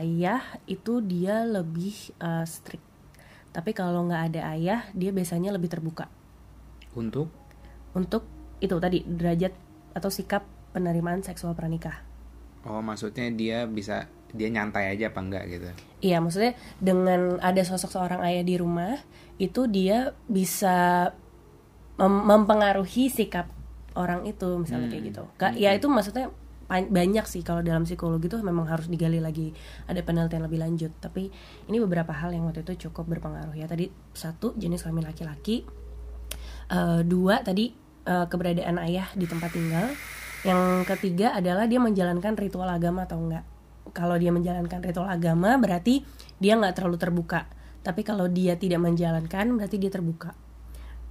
ayah 0.02 0.42
itu 0.66 1.02
dia 1.06 1.46
lebih 1.46 1.94
uh, 2.22 2.46
strict. 2.46 2.84
Tapi 3.54 3.74
kalau 3.74 4.06
nggak 4.10 4.34
ada 4.34 4.42
ayah 4.54 4.82
dia 4.94 5.10
biasanya 5.10 5.50
lebih 5.50 5.70
terbuka 5.70 6.06
Untuk? 6.94 7.47
Untuk 7.94 8.28
itu 8.60 8.76
tadi 8.82 9.06
derajat 9.06 9.54
atau 9.94 10.10
sikap 10.10 10.44
penerimaan 10.74 11.22
seksual 11.22 11.54
pranikah. 11.54 12.04
Oh 12.68 12.82
maksudnya 12.84 13.32
dia 13.32 13.64
bisa 13.70 14.10
dia 14.36 14.52
nyantai 14.52 14.92
aja 14.92 15.08
apa 15.08 15.20
enggak 15.24 15.44
gitu? 15.48 15.68
Iya, 16.04 16.20
maksudnya 16.20 16.54
dengan 16.84 17.40
ada 17.40 17.62
sosok 17.64 17.96
seorang 17.96 18.20
ayah 18.28 18.44
di 18.44 18.60
rumah, 18.60 19.00
itu 19.40 19.66
dia 19.72 20.12
bisa 20.28 21.10
mem- 21.96 22.26
mempengaruhi 22.28 23.08
sikap 23.08 23.48
orang 23.96 24.28
itu, 24.28 24.60
misalnya 24.60 24.92
kayak 24.92 25.04
gitu. 25.10 25.24
Kak, 25.40 25.54
ya 25.58 25.74
itu 25.74 25.88
maksudnya 25.88 26.30
banyak 26.68 27.24
sih 27.24 27.42
kalau 27.48 27.64
dalam 27.64 27.88
psikologi 27.88 28.28
itu 28.28 28.38
memang 28.44 28.68
harus 28.68 28.92
digali 28.92 29.24
lagi, 29.24 29.56
ada 29.88 30.04
penelitian 30.04 30.44
lebih 30.46 30.60
lanjut. 30.60 30.92
Tapi 31.00 31.32
ini 31.72 31.78
beberapa 31.80 32.12
hal 32.12 32.36
yang 32.36 32.46
waktu 32.46 32.68
itu 32.68 32.92
cukup 32.92 33.08
berpengaruh 33.08 33.56
ya. 33.56 33.66
Tadi 33.66 33.88
satu 34.12 34.54
jenis 34.60 34.84
kelamin 34.84 35.08
laki-laki, 35.08 35.64
Eh, 36.68 37.02
dua 37.08 37.40
tadi 37.48 37.72
eh, 38.04 38.26
keberadaan 38.28 38.76
ayah 38.84 39.08
di 39.16 39.24
tempat 39.24 39.56
tinggal. 39.56 39.88
Yang 40.44 40.84
ketiga 40.96 41.34
adalah 41.36 41.66
dia 41.66 41.80
menjalankan 41.80 42.36
ritual 42.36 42.68
agama 42.68 43.08
atau 43.08 43.24
enggak. 43.24 43.48
Kalau 43.96 44.20
dia 44.20 44.36
menjalankan 44.36 44.84
ritual 44.84 45.08
agama 45.08 45.56
berarti 45.56 46.04
dia 46.44 46.60
nggak 46.60 46.76
terlalu 46.76 47.00
terbuka. 47.00 47.48
Tapi 47.88 48.04
kalau 48.04 48.28
dia 48.28 48.60
tidak 48.60 48.84
menjalankan 48.84 49.56
berarti 49.56 49.80
dia 49.80 49.88
terbuka. 49.88 50.36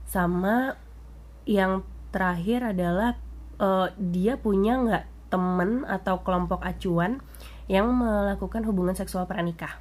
Sama 0.05 0.77
yang 1.49 1.81
terakhir 2.13 2.77
adalah 2.77 3.17
eh, 3.57 3.89
dia 3.97 4.37
punya 4.37 4.77
nggak 4.77 5.05
temen 5.33 5.89
atau 5.89 6.21
kelompok 6.21 6.61
acuan 6.63 7.25
yang 7.67 7.91
melakukan 7.97 8.61
hubungan 8.69 8.93
seksual 8.93 9.25
pranikah. 9.25 9.81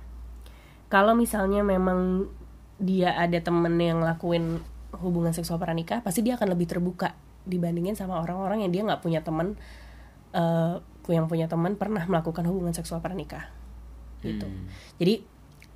Kalau 0.87 1.13
misalnya 1.19 1.67
memang 1.67 2.31
dia 2.79 3.11
ada 3.11 3.39
temen 3.43 3.75
yang 3.75 3.99
ngelakuin 4.03 4.63
hubungan 5.01 5.31
seksual 5.31 5.57
pranikah, 5.57 6.01
pasti 6.03 6.21
dia 6.21 6.35
akan 6.39 6.53
lebih 6.55 6.67
terbuka 6.69 7.15
dibandingin 7.45 7.93
sama 7.93 8.19
orang-orang 8.19 8.65
yang 8.65 8.71
dia 8.73 8.81
nggak 8.83 9.01
punya 9.05 9.21
temen 9.21 9.55
eh, 10.33 10.75
yang 11.07 11.29
punya 11.29 11.45
teman 11.45 11.77
pernah 11.77 12.01
melakukan 12.09 12.43
hubungan 12.49 12.73
seksual 12.73 12.99
pranikah 12.99 13.53
gitu. 14.25 14.49
Hmm. 14.49 14.65
Jadi 14.97 15.21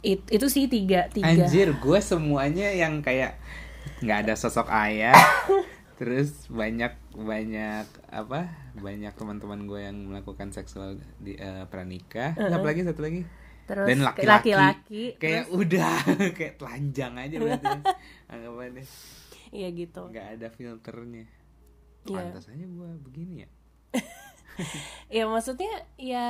it- 0.02 0.30
itu 0.34 0.46
sih 0.50 0.66
tiga 0.66 1.06
tiga 1.14 1.30
Anjir, 1.46 1.70
gue 1.78 2.00
semuanya 2.02 2.74
yang 2.74 3.06
kayak 3.06 3.38
nggak 4.02 4.18
ada 4.26 4.34
sosok 4.34 4.68
ayah. 4.74 5.16
Terus 6.00 6.48
banyak 6.48 6.96
banyak 7.14 7.86
apa? 8.08 8.48
Banyak 8.80 9.14
teman-teman 9.20 9.68
gue 9.68 9.80
yang 9.84 9.98
melakukan 10.08 10.56
seksual 10.56 10.96
di 11.20 11.36
eh, 11.36 11.68
pranikah. 11.68 12.34
Apa 12.40 12.64
lagi 12.64 12.88
satu 12.88 13.04
lagi? 13.04 13.28
Terus 13.70 13.86
Dan 13.86 14.02
laki-laki 14.02 14.58
laki-laki 14.58 15.04
kayak 15.22 15.46
udah 15.62 15.94
kayak 16.34 16.58
telanjang 16.58 17.14
aja 17.14 17.36
berarti. 17.38 17.68
Anggapannya 18.34 18.86
iya 19.54 19.68
gitu. 19.70 20.10
nggak 20.10 20.28
ada 20.38 20.48
filternya. 20.50 21.26
Iya. 22.10 22.18
Pantas 22.18 22.50
aja 22.50 22.66
gue 22.66 22.90
begini 23.06 23.46
ya. 23.46 23.50
Ya 25.08 25.24
maksudnya 25.24 25.72
ya 25.96 26.28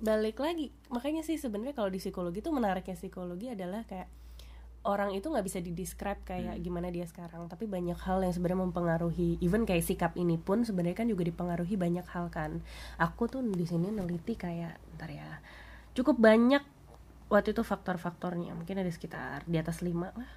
balik 0.00 0.40
lagi 0.40 0.72
makanya 0.88 1.20
sih 1.20 1.36
sebenarnya 1.36 1.76
kalau 1.76 1.92
di 1.92 2.00
psikologi 2.00 2.40
tuh 2.40 2.56
menariknya 2.56 2.96
psikologi 2.96 3.52
adalah 3.52 3.84
kayak 3.84 4.08
orang 4.88 5.12
itu 5.12 5.28
nggak 5.28 5.44
bisa 5.44 5.60
didescribe 5.60 6.24
kayak 6.24 6.56
gimana 6.64 6.88
dia 6.88 7.04
sekarang 7.04 7.52
tapi 7.52 7.68
banyak 7.68 8.00
hal 8.00 8.24
yang 8.24 8.32
sebenarnya 8.32 8.64
mempengaruhi 8.64 9.36
even 9.44 9.68
kayak 9.68 9.84
sikap 9.84 10.16
ini 10.16 10.40
pun 10.40 10.64
sebenarnya 10.64 11.04
kan 11.04 11.08
juga 11.12 11.28
dipengaruhi 11.28 11.76
banyak 11.76 12.06
hal 12.08 12.32
kan 12.32 12.64
aku 12.96 13.28
tuh 13.28 13.44
di 13.44 13.68
sini 13.68 13.92
neliti 13.92 14.40
kayak 14.40 14.80
ntar 14.96 15.12
ya 15.12 15.44
cukup 15.92 16.16
banyak 16.16 16.62
waktu 17.26 17.50
itu 17.50 17.62
faktor-faktornya 17.62 18.52
mungkin 18.52 18.78
ada 18.78 18.88
sekitar 18.88 19.42
di 19.44 19.56
atas 19.56 19.80
lima 19.80 20.10
lah 20.10 20.30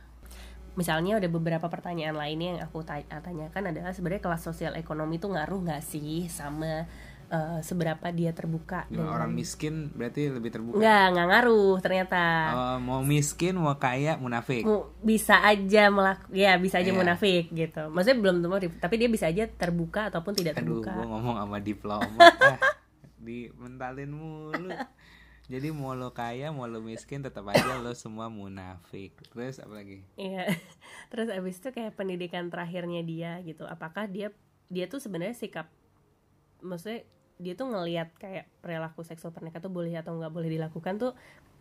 misalnya 0.74 1.18
ada 1.18 1.28
beberapa 1.28 1.66
pertanyaan 1.68 2.14
lainnya 2.14 2.48
yang 2.52 2.62
aku 2.64 2.82
ta- 2.82 3.02
tanyakan 3.06 3.70
adalah 3.70 3.94
sebenarnya 3.94 4.24
kelas 4.24 4.42
sosial 4.44 4.74
ekonomi 4.74 5.16
itu 5.16 5.26
ngaruh 5.26 5.62
nggak 5.62 5.82
sih 5.82 6.26
sama 6.28 6.90
eh, 7.30 7.60
seberapa 7.62 8.10
dia 8.10 8.30
terbuka 8.30 8.86
Ya, 8.86 8.98
dengan 9.00 9.10
orang 9.12 9.32
miskin 9.32 9.90
berarti 9.92 10.30
lebih 10.30 10.50
terbuka. 10.50 10.78
nggak 10.78 11.06
nggak 11.14 11.28
ngaruh 11.28 11.76
ternyata 11.80 12.22
Oh, 12.52 12.78
mau 12.80 13.02
miskin, 13.02 13.54
mau 13.54 13.74
kaya, 13.76 14.18
munafik. 14.18 14.62
Mu- 14.62 14.90
bisa 15.00 15.42
aja 15.42 15.90
melak 15.90 16.26
ya 16.30 16.58
bisa 16.58 16.78
aja 16.80 16.90
Iya. 16.90 16.98
munafik 17.00 17.50
gitu 17.50 17.90
maksudnya 17.90 18.18
belum 18.20 18.36
tentu 18.40 18.74
tapi 18.76 18.96
dia 18.98 19.10
bisa 19.10 19.26
aja 19.28 19.46
terbuka 19.46 20.10
ataupun 20.10 20.34
tidak 20.34 20.58
Aduh, 20.58 20.82
terbuka 20.82 20.90
gue 20.92 21.06
ngomong 21.08 21.38
sama 21.38 21.58
diploma 21.60 22.22
ah, 22.50 22.58
dimentalin 23.20 24.10
mulu. 24.10 24.74
Jadi 25.52 25.76
mau 25.76 25.92
lo 25.92 26.16
kaya, 26.16 26.56
mau 26.56 26.66
lo 26.72 26.80
miskin, 26.80 27.20
tetap 27.20 27.44
aja 27.52 27.80
lo 27.84 27.92
semua 27.92 28.32
munafik. 28.32 29.12
Terus 29.32 29.60
apa 29.60 29.76
lagi? 29.76 30.00
Iya. 30.16 30.48
Terus 31.12 31.28
abis 31.32 31.60
itu 31.60 31.70
kayak 31.76 32.00
pendidikan 32.00 32.48
terakhirnya 32.48 33.04
dia 33.04 33.44
gitu. 33.44 33.68
Apakah 33.68 34.08
dia 34.08 34.32
dia 34.72 34.88
tuh 34.88 34.98
sebenarnya 35.04 35.36
sikap 35.38 35.68
maksudnya 36.64 37.04
dia 37.38 37.54
tuh 37.60 37.68
ngelihat 37.70 38.16
kayak 38.18 38.48
perilaku 38.64 39.04
seksual 39.04 39.36
pernikahan 39.36 39.68
tuh 39.68 39.74
boleh 39.74 39.94
atau 40.00 40.16
nggak 40.16 40.32
boleh 40.32 40.50
dilakukan 40.50 40.96
tuh 40.96 41.12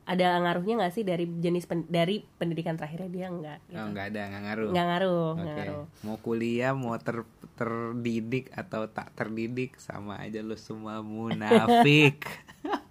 ada 0.03 0.35
ngaruhnya 0.43 0.83
nggak 0.83 0.95
sih 0.95 1.07
dari 1.07 1.31
jenis 1.31 1.67
pen- 1.71 1.87
dari 1.87 2.27
pendidikan 2.39 2.75
terakhirnya 2.75 3.11
dia 3.11 3.27
nggak 3.31 3.59
gitu. 3.71 3.79
Oh, 3.79 3.87
nggak 3.95 4.07
ada, 4.15 4.23
nggak 4.31 4.43
ngaruh. 4.43 4.71
nggak 4.75 4.87
ngaruh 4.91 5.27
Oke. 5.31 5.39
nggak 5.39 5.55
ngaruh 5.55 5.85
Mau 6.03 6.17
kuliah, 6.19 6.73
mau 6.75 6.95
ter 6.99 7.19
terdidik 7.55 8.51
atau 8.51 8.91
tak 8.91 9.15
terdidik 9.15 9.79
sama 9.79 10.19
aja 10.19 10.43
lo 10.43 10.59
semua 10.59 11.03
munafik. 11.03 12.19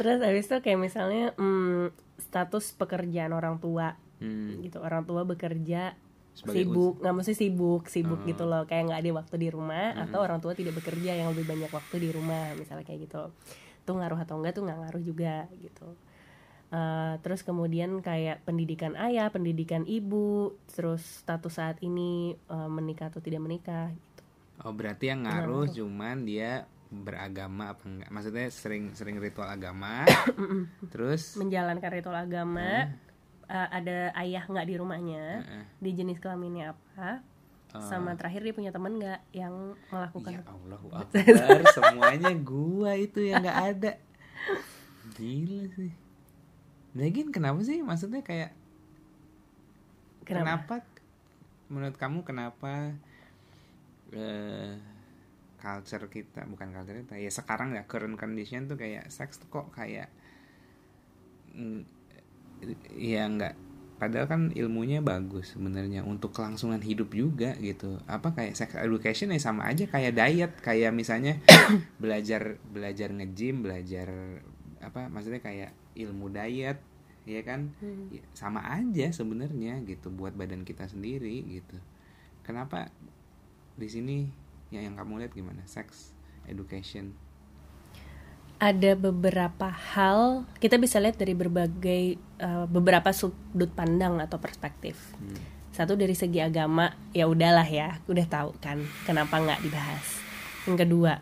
terus 0.00 0.16
abis 0.18 0.48
itu 0.48 0.56
kayak 0.58 0.80
misalnya 0.80 1.36
hmm, 1.36 1.92
status 2.18 2.72
pekerjaan 2.72 3.30
orang 3.30 3.60
tua. 3.60 4.00
Hmm. 4.16 4.60
gitu 4.60 4.80
orang 4.80 5.04
tua 5.04 5.24
bekerja 5.24 5.96
Sebagai 6.30 6.68
sibuk. 6.68 7.00
nggak 7.00 7.14
mesti 7.14 7.32
sibuk 7.32 7.82
sibuk 7.86 8.20
Oh. 8.20 8.28
gitu 8.28 8.44
loh. 8.44 8.64
Kayak 8.64 8.82
nggak 8.88 9.00
ada 9.00 9.10
waktu 9.14 9.34
di 9.36 9.48
rumah 9.48 9.92
Hmm. 9.92 10.04
atau 10.04 10.18
orang 10.20 10.38
tua 10.38 10.52
tidak 10.52 10.76
bekerja 10.76 11.12
yang 11.14 11.32
lebih 11.32 11.44
banyak 11.44 11.68
waktu 11.68 11.96
di 11.98 12.08
rumah 12.08 12.52
misalnya 12.54 12.84
kayak 12.84 13.04
gitu. 13.04 13.32
Tuh 13.82 13.94
ngaruh 13.96 14.16
atau 14.16 14.36
enggak 14.36 14.52
tuh 14.54 14.64
nggak 14.64 14.78
ngaruh 14.78 15.02
juga 15.02 15.48
gitu. 15.56 15.88
Eh, 16.70 17.14
terus 17.20 17.42
kemudian 17.42 17.98
kayak 17.98 18.46
pendidikan 18.46 18.94
ayah 18.94 19.26
pendidikan 19.26 19.82
ibu 19.82 20.54
terus 20.70 21.02
status 21.24 21.56
saat 21.56 21.82
ini 21.82 22.30
eh, 22.36 22.68
menikah 22.70 23.10
atau 23.10 23.18
tidak 23.18 23.40
menikah 23.40 23.90
gitu. 23.90 24.22
Oh 24.62 24.70
berarti 24.70 25.08
yang 25.08 25.24
ngaruh 25.24 25.66
cuman 25.66 26.22
dia 26.22 26.68
beragama 26.90 27.72
apa 27.72 27.86
enggak? 27.86 28.10
Maksudnya 28.10 28.46
sering 28.50 28.92
sering 28.98 29.22
ritual 29.22 29.46
agama, 29.46 30.02
terus 30.92 31.38
menjalankan 31.38 31.90
ritual 31.94 32.18
agama 32.18 32.90
eh, 33.46 33.68
ada 33.70 34.10
ayah 34.18 34.42
nggak 34.46 34.66
di 34.66 34.74
rumahnya 34.74 35.24
Heeh. 35.46 35.64
di 35.78 35.90
jenis 35.94 36.18
kelaminnya 36.18 36.74
apa 36.74 37.22
sama 37.78 38.18
terakhir 38.18 38.42
dia 38.42 38.50
punya 38.50 38.74
teman 38.74 38.98
nggak 38.98 39.20
yang 39.30 39.78
melakukan 39.94 40.42
ya 40.42 40.42
Allah 40.42 40.80
Akbar 41.06 41.62
semuanya 41.70 42.34
gua 42.42 42.98
itu 42.98 43.22
yang 43.22 43.38
nggak 43.46 43.60
ada. 43.78 43.92
Gila 45.14 45.70
sih. 45.78 45.94
Lagian 46.98 47.30
kenapa 47.30 47.62
sih? 47.62 47.78
Maksudnya 47.78 48.26
kayak 48.26 48.50
Kenapa? 50.26 50.42
kenapa, 50.42 50.74
menurut 51.70 51.96
kamu 51.98 52.18
kenapa 52.26 52.94
eh 54.10 54.74
culture 55.60 56.08
kita 56.08 56.48
bukan 56.48 56.72
culture 56.72 56.96
kita 57.04 57.20
ya 57.20 57.30
sekarang 57.30 57.76
ya 57.76 57.84
current 57.84 58.16
condition 58.16 58.66
tuh 58.66 58.80
kayak 58.80 59.12
seks 59.12 59.38
tuh 59.38 59.48
kok 59.52 59.68
kayak 59.76 60.08
mm, 61.52 61.84
ya 62.96 63.28
nggak 63.28 63.54
padahal 64.00 64.26
kan 64.32 64.42
ilmunya 64.56 65.04
bagus 65.04 65.52
sebenarnya 65.52 66.00
untuk 66.08 66.32
kelangsungan 66.32 66.80
hidup 66.80 67.12
juga 67.12 67.52
gitu. 67.60 68.00
Apa 68.08 68.32
kayak 68.32 68.56
sex 68.56 68.72
education 68.80 69.28
ya 69.28 69.36
sama 69.36 69.68
aja 69.68 69.84
kayak 69.84 70.16
diet 70.16 70.52
kayak 70.64 70.96
misalnya 70.96 71.36
belajar 72.02 72.56
belajar 72.72 73.12
nge-gym 73.12 73.60
belajar 73.60 74.08
apa 74.80 75.12
maksudnya 75.12 75.44
kayak 75.44 75.76
ilmu 75.92 76.32
diet 76.32 76.80
ya 77.28 77.44
kan? 77.44 77.76
Ya, 78.08 78.24
sama 78.32 78.64
aja 78.64 79.12
sebenarnya 79.12 79.84
gitu 79.84 80.08
buat 80.08 80.32
badan 80.32 80.64
kita 80.64 80.88
sendiri 80.88 81.44
gitu. 81.60 81.76
Kenapa 82.40 82.88
di 83.76 83.88
sini 83.92 84.16
ya 84.70 84.80
yang 84.82 84.94
kamu 84.98 85.26
lihat 85.26 85.32
gimana 85.34 85.62
sex 85.66 86.14
education 86.46 87.14
ada 88.60 88.92
beberapa 88.92 89.72
hal 89.72 90.44
kita 90.60 90.76
bisa 90.76 91.00
lihat 91.00 91.16
dari 91.16 91.32
berbagai 91.32 92.20
uh, 92.44 92.68
beberapa 92.68 93.08
sudut 93.08 93.72
pandang 93.72 94.20
atau 94.20 94.36
perspektif. 94.36 95.00
Satu 95.72 95.96
dari 95.96 96.12
segi 96.12 96.44
agama 96.44 96.92
ya 97.16 97.24
udahlah 97.24 97.64
ya, 97.64 98.04
udah 98.04 98.26
tahu 98.28 98.52
kan 98.60 98.84
kenapa 99.08 99.40
nggak 99.40 99.64
dibahas. 99.64 100.04
Yang 100.68 100.76
kedua 100.84 101.12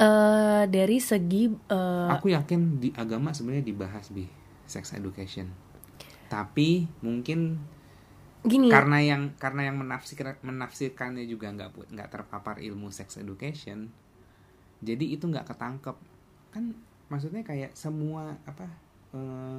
eh 0.00 0.64
dari 0.64 0.96
segi 0.96 1.52
eh, 1.52 2.08
aku 2.08 2.32
yakin 2.32 2.80
di 2.80 2.88
agama 2.96 3.36
sebenarnya 3.36 3.68
dibahas 3.68 4.08
bi 4.08 4.24
sex 4.64 4.96
education 4.96 5.52
tapi 6.32 6.88
mungkin 7.04 7.60
gini. 8.42 8.68
Karena 8.68 8.98
yang 9.00 9.22
karena 9.36 9.68
yang 9.68 9.76
menafsir 9.76 10.16
menafsirkannya 10.40 11.24
juga 11.24 11.52
nggak 11.52 11.92
nggak 11.92 12.08
terpapar 12.08 12.58
ilmu 12.58 12.88
sex 12.88 13.16
education 13.16 13.92
jadi 14.80 15.04
itu 15.04 15.28
nggak 15.28 15.44
ketangkep. 15.44 15.96
Kan 16.50 16.72
maksudnya 17.12 17.44
kayak 17.44 17.74
semua 17.74 18.38
apa 18.46 18.64
eh, 19.12 19.58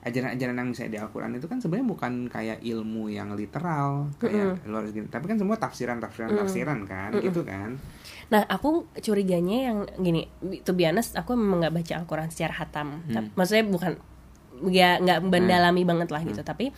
ajaran-ajaran 0.00 0.56
yang 0.56 0.68
misalnya 0.72 0.92
di 0.96 1.00
Al-Quran 1.04 1.36
itu 1.36 1.44
kan 1.44 1.60
sebenarnya 1.60 1.88
bukan 1.92 2.12
kayak 2.26 2.64
ilmu 2.64 3.12
yang 3.12 3.36
literal 3.36 4.08
kayak 4.16 4.64
lu 4.64 4.80
harus 4.80 4.96
gini 4.96 5.04
tapi 5.12 5.28
kan 5.28 5.36
semua 5.36 5.60
tafsiran 5.60 6.00
tafsiran 6.00 6.32
tafsiran 6.40 6.78
kan 6.88 7.12
gitu 7.20 7.44
kan. 7.44 7.76
Nah, 8.30 8.46
aku 8.46 8.86
curiganya 8.96 9.68
yang 9.68 9.78
gini, 9.98 10.24
to 10.62 10.72
be 10.72 10.86
honest, 10.86 11.18
aku 11.18 11.34
memang 11.34 11.60
nggak 11.60 11.74
baca 11.76 11.92
Al-Quran 11.98 12.30
secara 12.30 12.54
hatam. 12.56 13.02
Tap- 13.10 13.34
Maksudnya 13.34 13.64
bukan, 13.66 13.92
ya 14.70 14.96
nggak 14.96 15.18
mendalami 15.20 15.82
banget 15.82 16.08
lah 16.08 16.22
gitu. 16.24 16.40
Tapi 16.40 16.70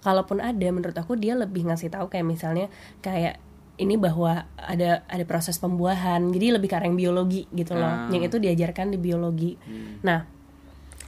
kalaupun 0.00 0.38
ada, 0.38 0.68
menurut 0.70 0.94
aku 0.94 1.18
dia 1.18 1.34
lebih 1.34 1.66
ngasih 1.66 1.90
tahu 1.90 2.08
kayak 2.08 2.26
misalnya 2.26 2.66
kayak 3.02 3.38
ini 3.78 3.94
bahwa 3.94 4.50
ada 4.58 5.06
ada 5.06 5.24
proses 5.26 5.58
pembuahan, 5.62 6.34
jadi 6.34 6.58
lebih 6.58 6.66
ke 6.66 6.74
arah 6.74 6.90
yang 6.90 6.98
biologi 6.98 7.46
gitu 7.54 7.78
loh. 7.78 7.86
Ah. 7.86 8.10
Yang 8.10 8.34
itu 8.34 8.36
diajarkan 8.42 8.90
di 8.90 8.98
biologi. 8.98 9.54
Nah, 10.02 10.38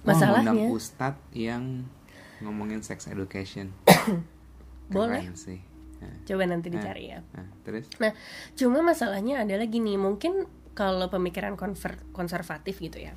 Oh, 0.00 0.16
masalahnya 0.16 0.56
ngundang 0.56 0.72
ustadz 0.72 1.28
yang 1.36 1.84
ngomongin 2.40 2.80
sex 2.80 3.04
education 3.04 3.68
Boleh. 4.88 5.28
Sih 5.36 5.60
nah, 6.00 6.08
coba 6.24 6.48
nanti 6.48 6.72
dicari 6.72 7.12
ya. 7.12 7.20
nah, 7.36 7.44
terus 7.60 7.84
Nah, 8.00 8.16
cuma 8.56 8.80
masalahnya 8.80 9.44
adalah 9.44 9.68
gini, 9.68 10.00
mungkin 10.00 10.48
kalau 10.72 11.12
pemikiran 11.12 11.60
konver- 11.60 12.00
konservatif 12.16 12.80
gitu 12.80 12.96
ya, 12.96 13.12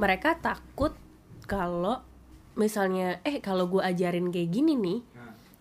mereka 0.00 0.40
takut 0.40 0.96
kalau 1.44 2.00
misalnya, 2.56 3.20
eh 3.22 3.38
kalau 3.44 3.68
gue 3.68 3.84
ajarin 3.84 4.32
kayak 4.32 4.50
gini 4.50 4.74
nih, 4.74 5.00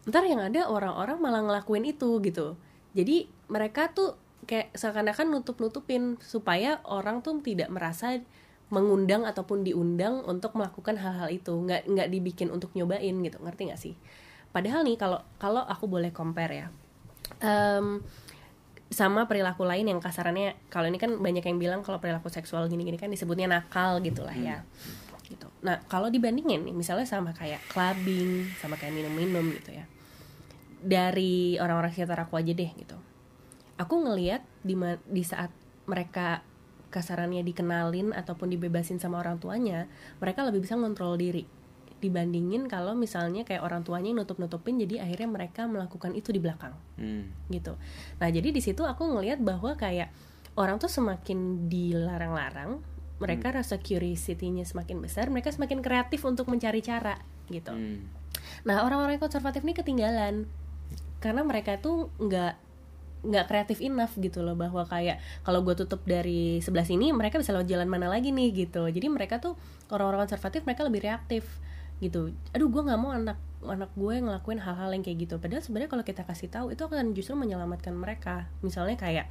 ntar 0.07 0.23
yang 0.25 0.41
ada 0.41 0.69
orang-orang 0.69 1.17
malah 1.19 1.41
ngelakuin 1.43 1.85
itu 1.85 2.21
gitu. 2.21 2.55
jadi 2.95 3.27
mereka 3.51 3.91
tuh 3.91 4.15
kayak 4.47 4.71
seakan-akan 4.77 5.33
nutup-nutupin 5.35 6.15
supaya 6.23 6.79
orang 6.87 7.19
tuh 7.19 7.41
tidak 7.43 7.67
merasa 7.67 8.21
mengundang 8.71 9.27
ataupun 9.27 9.67
diundang 9.67 10.23
untuk 10.23 10.55
melakukan 10.55 10.95
hal-hal 10.95 11.27
itu. 11.27 11.51
Nggak 11.51 11.91
nggak 11.91 12.07
dibikin 12.07 12.49
untuk 12.49 12.71
nyobain 12.77 13.13
gitu. 13.19 13.37
Ngerti 13.41 13.61
nggak 13.67 13.81
sih? 13.81 13.93
Padahal 14.55 14.87
nih 14.87 14.95
kalau 14.95 15.19
kalau 15.41 15.61
aku 15.67 15.85
boleh 15.91 16.15
compare 16.15 16.53
ya 16.55 16.67
um, 17.41 18.01
sama 18.93 19.25
perilaku 19.25 19.65
lain 19.65 19.89
yang 19.89 19.99
kasarannya 19.99 20.53
kalau 20.69 20.85
ini 20.85 21.01
kan 21.01 21.17
banyak 21.17 21.41
yang 21.41 21.57
bilang 21.57 21.81
kalau 21.81 21.97
perilaku 21.97 22.29
seksual 22.29 22.69
gini-gini 22.69 23.01
kan 23.01 23.09
disebutnya 23.09 23.49
nakal 23.49 23.97
gitulah 23.99 24.35
ya 24.37 24.61
gitu. 25.25 25.47
Nah 25.65 25.81
kalau 25.89 26.07
dibandingin 26.13 26.61
nih 26.61 26.75
misalnya 26.75 27.09
sama 27.09 27.33
kayak 27.33 27.61
clubbing 27.69 28.49
sama 28.61 28.77
kayak 28.77 28.93
minum-minum 28.93 29.45
gitu 29.57 29.73
ya. 29.73 29.85
Dari 30.85 31.57
orang-orang 31.57 31.91
sekitar 31.91 32.21
aku 32.21 32.37
aja 32.37 32.53
deh 32.53 32.71
gitu. 32.77 32.97
Aku 33.81 34.05
ngelihat 34.05 34.45
di 34.61 34.77
di 35.09 35.23
saat 35.25 35.49
mereka 35.89 36.45
kasarannya 36.93 37.43
dikenalin 37.43 38.15
ataupun 38.15 38.47
dibebasin 38.55 39.03
sama 39.03 39.19
orang 39.19 39.35
tuanya 39.35 39.91
mereka 40.23 40.47
lebih 40.47 40.63
bisa 40.63 40.79
ngontrol 40.79 41.19
diri. 41.19 41.43
Dibandingin 41.99 42.69
kalau 42.69 42.93
misalnya 42.93 43.43
kayak 43.43 43.65
orang 43.65 43.81
tuanya 43.83 44.13
nutup 44.13 44.37
nutupin 44.37 44.79
jadi 44.79 45.03
akhirnya 45.03 45.27
mereka 45.27 45.65
melakukan 45.65 46.15
itu 46.15 46.31
di 46.31 46.39
belakang. 46.39 46.77
Hmm. 46.95 47.27
gitu. 47.51 47.75
Nah 48.21 48.29
jadi 48.31 48.53
di 48.55 48.61
situ 48.63 48.87
aku 48.87 49.03
ngelihat 49.03 49.43
bahwa 49.43 49.75
kayak 49.75 50.13
orang 50.55 50.79
tuh 50.79 50.87
semakin 50.87 51.67
dilarang-larang 51.67 52.94
mereka 53.17 53.51
hmm. 53.51 53.57
rasa 53.63 53.79
curiosity-nya 53.79 54.67
semakin 54.67 54.99
besar 54.99 55.31
mereka 55.31 55.51
semakin 55.53 55.79
kreatif 55.79 56.21
untuk 56.27 56.51
mencari 56.51 56.83
cara 56.83 57.15
gitu. 57.47 57.71
Hmm. 57.71 58.11
nah 58.67 58.83
orang-orang 58.83 59.21
konservatif 59.21 59.63
ini 59.63 59.73
ketinggalan. 59.77 60.49
Karena 61.23 61.41
mereka 61.41 61.79
tuh 61.79 62.11
nggak 62.21 62.65
nggak 63.25 63.45
kreatif 63.49 63.81
enough 63.81 64.13
gitu 64.21 64.45
loh 64.45 64.53
bahwa 64.53 64.85
kayak 64.85 65.17
kalau 65.41 65.65
gue 65.65 65.73
tutup 65.73 66.05
dari 66.05 66.61
sebelah 66.61 66.85
sini 66.85 67.09
mereka 67.09 67.41
bisa 67.41 67.57
lewat 67.57 67.65
jalan 67.65 67.89
mana 67.89 68.07
lagi 68.11 68.29
nih 68.29 68.53
gitu. 68.53 68.85
Jadi 68.85 69.07
mereka 69.09 69.41
tuh 69.41 69.57
orang-orang 69.89 70.29
konservatif 70.29 70.61
mereka 70.67 70.85
lebih 70.85 71.01
reaktif 71.09 71.43
gitu. 72.03 72.29
Aduh 72.53 72.69
gue 72.69 72.81
nggak 72.85 72.99
mau 73.01 73.15
anak 73.15 73.39
anak 73.65 73.89
gue 73.97 74.21
ngelakuin 74.21 74.61
hal-hal 74.61 74.93
yang 74.93 75.01
kayak 75.01 75.25
gitu. 75.25 75.35
Padahal 75.41 75.65
sebenarnya 75.65 75.89
kalau 75.89 76.03
kita 76.05 76.21
kasih 76.21 76.49
tahu 76.53 76.69
itu 76.69 76.85
akan 76.85 77.17
justru 77.17 77.33
menyelamatkan 77.33 77.97
mereka. 77.97 78.45
Misalnya 78.61 78.93
kayak 78.99 79.25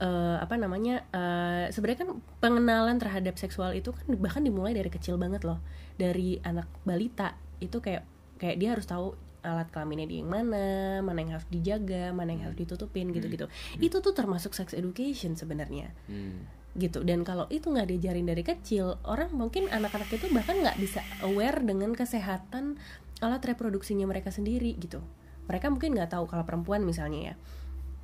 uh, 0.00 0.36
apa 0.40 0.56
namanya 0.56 1.04
uh, 1.12 1.68
sebenarnya 1.70 2.08
kan 2.08 2.10
pengenalan 2.40 2.96
terhadap 2.98 3.36
seksual 3.36 3.76
itu 3.76 3.92
kan 3.92 4.16
bahkan 4.18 4.42
dimulai 4.42 4.72
dari 4.72 4.88
kecil 4.88 5.20
banget 5.20 5.44
loh 5.46 5.60
dari 6.00 6.40
anak 6.42 6.66
balita 6.82 7.36
itu 7.60 7.78
kayak 7.78 8.02
kayak 8.40 8.56
dia 8.56 8.72
harus 8.72 8.88
tahu 8.88 9.12
alat 9.40 9.72
kelaminnya 9.72 10.04
di 10.08 10.20
yang 10.20 10.28
mana, 10.28 11.00
mana 11.00 11.18
yang 11.24 11.32
harus 11.36 11.48
dijaga, 11.48 12.12
mana 12.12 12.36
yang 12.36 12.44
harus 12.44 12.56
hmm. 12.60 12.64
ditutupin 12.68 13.08
gitu-gitu. 13.12 13.48
Hmm. 13.48 13.80
Itu 13.80 14.04
tuh 14.04 14.12
termasuk 14.12 14.52
sex 14.52 14.76
education 14.76 15.36
sebenarnya. 15.36 15.96
Hmm. 16.08 16.44
Gitu. 16.76 17.02
Dan 17.02 17.24
kalau 17.24 17.48
itu 17.48 17.72
nggak 17.72 17.88
diajarin 17.88 18.28
dari 18.28 18.44
kecil, 18.44 19.00
orang 19.08 19.32
mungkin 19.32 19.72
anak-anak 19.72 20.12
itu 20.12 20.28
bahkan 20.30 20.60
nggak 20.60 20.76
bisa 20.76 21.00
aware 21.24 21.60
dengan 21.64 21.96
kesehatan 21.96 22.76
alat 23.20 23.42
reproduksinya 23.44 24.04
mereka 24.04 24.28
sendiri 24.28 24.76
gitu. 24.76 25.00
Mereka 25.48 25.72
mungkin 25.72 25.96
nggak 25.96 26.14
tahu 26.14 26.28
kalau 26.28 26.44
perempuan 26.44 26.84
misalnya 26.84 27.32
ya. 27.32 27.34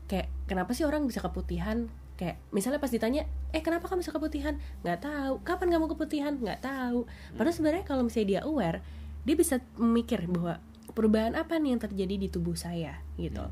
Kayak 0.07 0.31
kenapa 0.47 0.73
sih 0.73 0.87
orang 0.87 1.07
bisa 1.07 1.23
keputihan? 1.23 1.91
Kayak 2.17 2.41
misalnya 2.49 2.81
pas 2.81 2.89
ditanya, 2.89 3.29
eh 3.53 3.61
kenapa 3.61 3.91
kamu 3.91 4.01
bisa 4.01 4.15
keputihan? 4.15 4.57
Nggak 4.81 5.05
tahu. 5.05 5.35
Kapan 5.45 5.69
kamu 5.77 5.87
keputihan? 5.93 6.35
Nggak 6.39 6.65
tahu. 6.65 7.05
Padahal 7.37 7.53
hmm. 7.53 7.59
sebenarnya 7.59 7.85
kalau 7.85 8.03
misalnya 8.07 8.29
dia 8.29 8.41
aware, 8.47 8.81
dia 9.27 9.35
bisa 9.35 9.61
mikir 9.77 10.25
bahwa 10.31 10.63
perubahan 10.97 11.37
apa 11.37 11.61
nih 11.61 11.77
yang 11.77 11.83
terjadi 11.83 12.15
di 12.17 12.29
tubuh 12.33 12.57
saya 12.57 13.05
gitu 13.21 13.45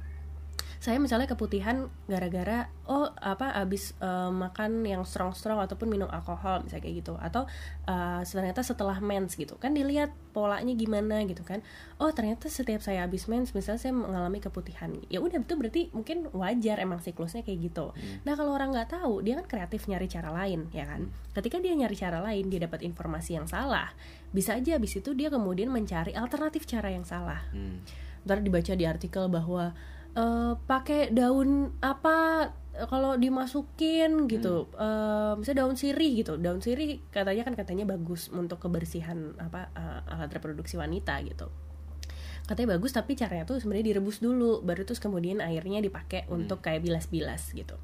saya 0.85 1.00
misalnya 1.00 1.25
keputihan 1.25 1.88
gara-gara 2.05 2.69
oh 2.85 3.09
apa 3.17 3.57
abis 3.57 3.97
uh, 4.05 4.29
makan 4.29 4.85
yang 4.85 5.00
strong-strong 5.09 5.57
ataupun 5.57 5.88
minum 5.88 6.12
alkohol 6.12 6.61
misalnya 6.61 6.85
kayak 6.85 6.97
gitu. 7.00 7.17
Atau 7.17 7.49
uh, 7.88 8.20
ternyata 8.20 8.61
setelah 8.61 9.01
mens 9.01 9.33
gitu. 9.33 9.57
Kan 9.57 9.73
dilihat 9.73 10.12
polanya 10.37 10.77
gimana 10.77 11.25
gitu 11.25 11.40
kan. 11.40 11.64
Oh 11.97 12.12
ternyata 12.12 12.53
setiap 12.53 12.85
saya 12.85 13.09
abis 13.09 13.33
mens 13.33 13.57
misalnya 13.57 13.81
saya 13.81 13.97
mengalami 13.97 14.44
keputihan. 14.44 14.92
Ya 15.09 15.25
udah 15.25 15.40
itu 15.40 15.57
berarti 15.57 15.88
mungkin 15.97 16.29
wajar 16.37 16.77
emang 16.77 17.01
siklusnya 17.01 17.40
kayak 17.40 17.73
gitu. 17.73 17.97
Hmm. 17.97 18.20
nah 18.29 18.37
kalau 18.37 18.53
orang 18.53 18.77
nggak 18.77 18.92
tahu 19.01 19.25
dia 19.25 19.40
kan 19.40 19.49
kreatif 19.49 19.88
nyari 19.88 20.05
cara 20.05 20.37
lain 20.37 20.68
ya 20.68 20.85
kan? 20.85 21.09
Ketika 21.33 21.64
dia 21.64 21.73
nyari 21.73 21.97
cara 21.97 22.20
lain 22.20 22.53
dia 22.53 22.61
dapat 22.61 22.85
informasi 22.85 23.40
yang 23.40 23.49
salah 23.49 23.88
bisa 24.37 24.61
aja 24.61 24.77
abis 24.77 25.01
itu 25.01 25.16
dia 25.16 25.33
kemudian 25.33 25.73
mencari 25.73 26.12
alternatif 26.12 26.68
cara 26.68 26.92
yang 26.92 27.09
salah. 27.09 27.40
Hmm. 27.57 27.81
ntar 28.25 28.40
dibaca 28.40 28.73
di 28.73 28.88
artikel 28.88 29.29
bahwa 29.29 29.77
uh, 30.14 30.55
pakai 30.66 31.11
daun 31.14 31.74
apa 31.79 32.50
kalau 32.90 33.14
dimasukin 33.14 34.27
gitu. 34.27 34.66
Hmm. 34.74 34.83
uh, 34.83 35.33
misalnya 35.38 35.66
daun 35.66 35.79
sirih 35.79 36.12
gitu. 36.18 36.35
Daun 36.38 36.59
sirih 36.59 36.98
katanya 37.14 37.46
kan 37.46 37.55
katanya 37.55 37.85
bagus 37.87 38.31
untuk 38.35 38.59
kebersihan 38.59 39.35
apa 39.38 39.70
uh, 39.79 40.00
alat 40.11 40.31
reproduksi 40.35 40.74
wanita 40.74 41.14
gitu. 41.22 41.50
Katanya 42.44 42.77
bagus 42.77 42.92
tapi 42.92 43.16
caranya 43.16 43.48
tuh 43.48 43.62
sebenarnya 43.62 43.94
direbus 43.94 44.20
dulu 44.20 44.61
baru 44.61 44.85
terus 44.85 45.00
kemudian 45.00 45.40
airnya 45.40 45.81
dipakai 45.81 46.27
hmm. 46.27 46.35
untuk 46.35 46.61
kayak 46.61 46.83
bilas-bilas 46.83 47.55
gitu. 47.55 47.79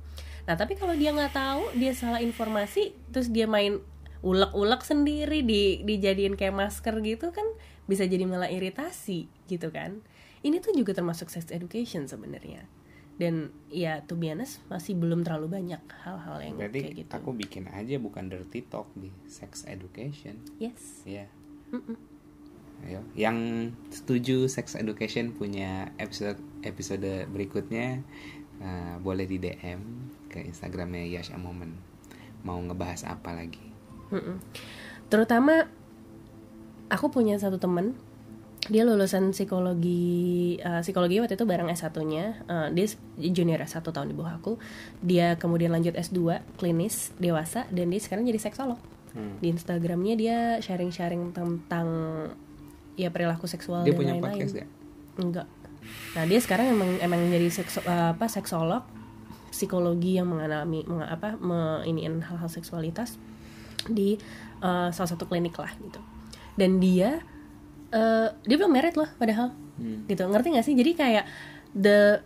Nah 0.45 0.59
tapi 0.59 0.75
kalau 0.75 0.93
dia 0.99 1.15
nggak 1.15 1.33
tahu 1.33 1.63
dia 1.79 1.95
salah 1.95 2.19
informasi 2.19 2.93
terus 3.15 3.31
dia 3.31 3.47
main 3.47 3.79
ulek-ulek 4.21 4.85
sendiri 4.85 5.41
di 5.41 5.81
dijadiin 5.81 6.37
kayak 6.37 6.53
masker 6.53 7.01
gitu 7.01 7.33
kan 7.33 7.47
bisa 7.89 8.05
jadi 8.05 8.29
malah 8.29 8.53
iritasi 8.53 9.33
gitu 9.49 9.73
kan 9.73 10.05
ini 10.41 10.57
tuh 10.59 10.73
juga 10.73 10.97
termasuk 10.97 11.29
sex 11.29 11.53
education 11.53 12.09
sebenarnya 12.09 12.65
dan 13.21 13.53
ya 13.69 14.01
to 14.09 14.17
be 14.17 14.33
honest 14.33 14.65
masih 14.73 14.97
belum 14.97 15.29
terlalu 15.29 15.61
banyak 15.61 15.83
hal-hal 16.09 16.41
yang 16.41 16.57
Berarti 16.57 16.81
kayak 16.81 16.97
gitu. 17.05 17.13
aku 17.21 17.31
bikin 17.37 17.69
aja 17.69 18.01
bukan 18.01 18.33
dirty 18.33 18.65
talk 18.65 18.89
di 18.97 19.13
sex 19.29 19.69
education. 19.69 20.41
Yes. 20.57 21.05
Ya. 21.05 21.29
Yeah. 21.29 22.01
Ayo, 22.81 23.05
yang 23.13 23.37
setuju 23.93 24.49
sex 24.49 24.73
education 24.73 25.37
punya 25.37 25.93
episode 26.01 26.41
episode 26.65 27.29
berikutnya 27.29 28.01
uh, 28.65 28.97
boleh 29.05 29.29
di 29.29 29.37
DM 29.37 30.09
ke 30.33 30.41
Instagramnya 30.41 31.05
Yasha 31.05 31.37
Moment. 31.37 31.77
Mau 32.41 32.57
ngebahas 32.57 33.05
apa 33.05 33.37
lagi? 33.37 33.61
Mm 34.09 34.17
-mm. 34.17 34.37
Terutama 35.13 35.69
aku 36.89 37.13
punya 37.13 37.37
satu 37.37 37.61
temen 37.61 38.01
dia 38.69 38.85
lulusan 38.85 39.33
psikologi 39.33 40.61
uh, 40.61 40.85
psikologi 40.85 41.17
waktu 41.17 41.41
itu 41.41 41.49
bareng 41.49 41.73
S1-nya. 41.73 42.25
Uh, 42.45 42.69
dia 42.77 42.87
junior 43.17 43.65
satu 43.65 43.89
tahun 43.89 44.13
di 44.13 44.17
bawah 44.19 44.37
aku. 44.37 44.61
Dia 45.01 45.41
kemudian 45.41 45.73
lanjut 45.73 45.97
S2 45.97 46.45
klinis 46.61 47.17
dewasa 47.17 47.65
dan 47.73 47.89
dia 47.89 48.01
sekarang 48.03 48.29
jadi 48.29 48.37
seksolog. 48.37 48.77
Hmm. 49.17 49.41
Di 49.41 49.49
Instagramnya 49.49 50.15
dia 50.15 50.39
sharing-sharing 50.61 51.33
tentang 51.33 51.89
ya 53.01 53.09
perilaku 53.09 53.49
seksual 53.49 53.89
dia 53.89 53.97
dan 53.97 54.21
lain-lain. 54.21 54.21
Punya 54.21 54.29
podcast 54.29 54.55
ya? 54.61 54.67
Enggak. 55.17 55.47
Nah, 56.15 56.25
dia 56.29 56.39
sekarang 56.39 56.77
emang 56.77 56.91
emang 57.01 57.21
jadi 57.33 57.49
sekso, 57.49 57.81
uh, 57.89 58.13
apa 58.13 58.29
seksolog 58.29 58.85
psikologi 59.51 60.21
yang 60.21 60.31
mengalami 60.31 60.87
meng, 60.87 61.03
apa 61.03 61.35
me, 61.41 61.83
iniin 61.89 62.23
hal-hal 62.23 62.47
seksualitas 62.47 63.19
di 63.89 64.21
uh, 64.63 64.93
salah 64.93 65.11
satu 65.11 65.27
klinik 65.27 65.57
lah 65.59 65.73
gitu. 65.81 65.99
Dan 66.55 66.79
dia 66.79 67.25
uh, 67.95 68.29
dia 68.47 68.57
belum 68.57 68.73
merit 68.73 68.95
loh 68.95 69.09
padahal. 69.19 69.55
Hmm. 69.81 70.05
gitu. 70.07 70.23
Ngerti 70.29 70.47
gak 70.55 70.67
sih? 70.67 70.75
Jadi 70.77 70.91
kayak 70.93 71.25
the 71.73 72.21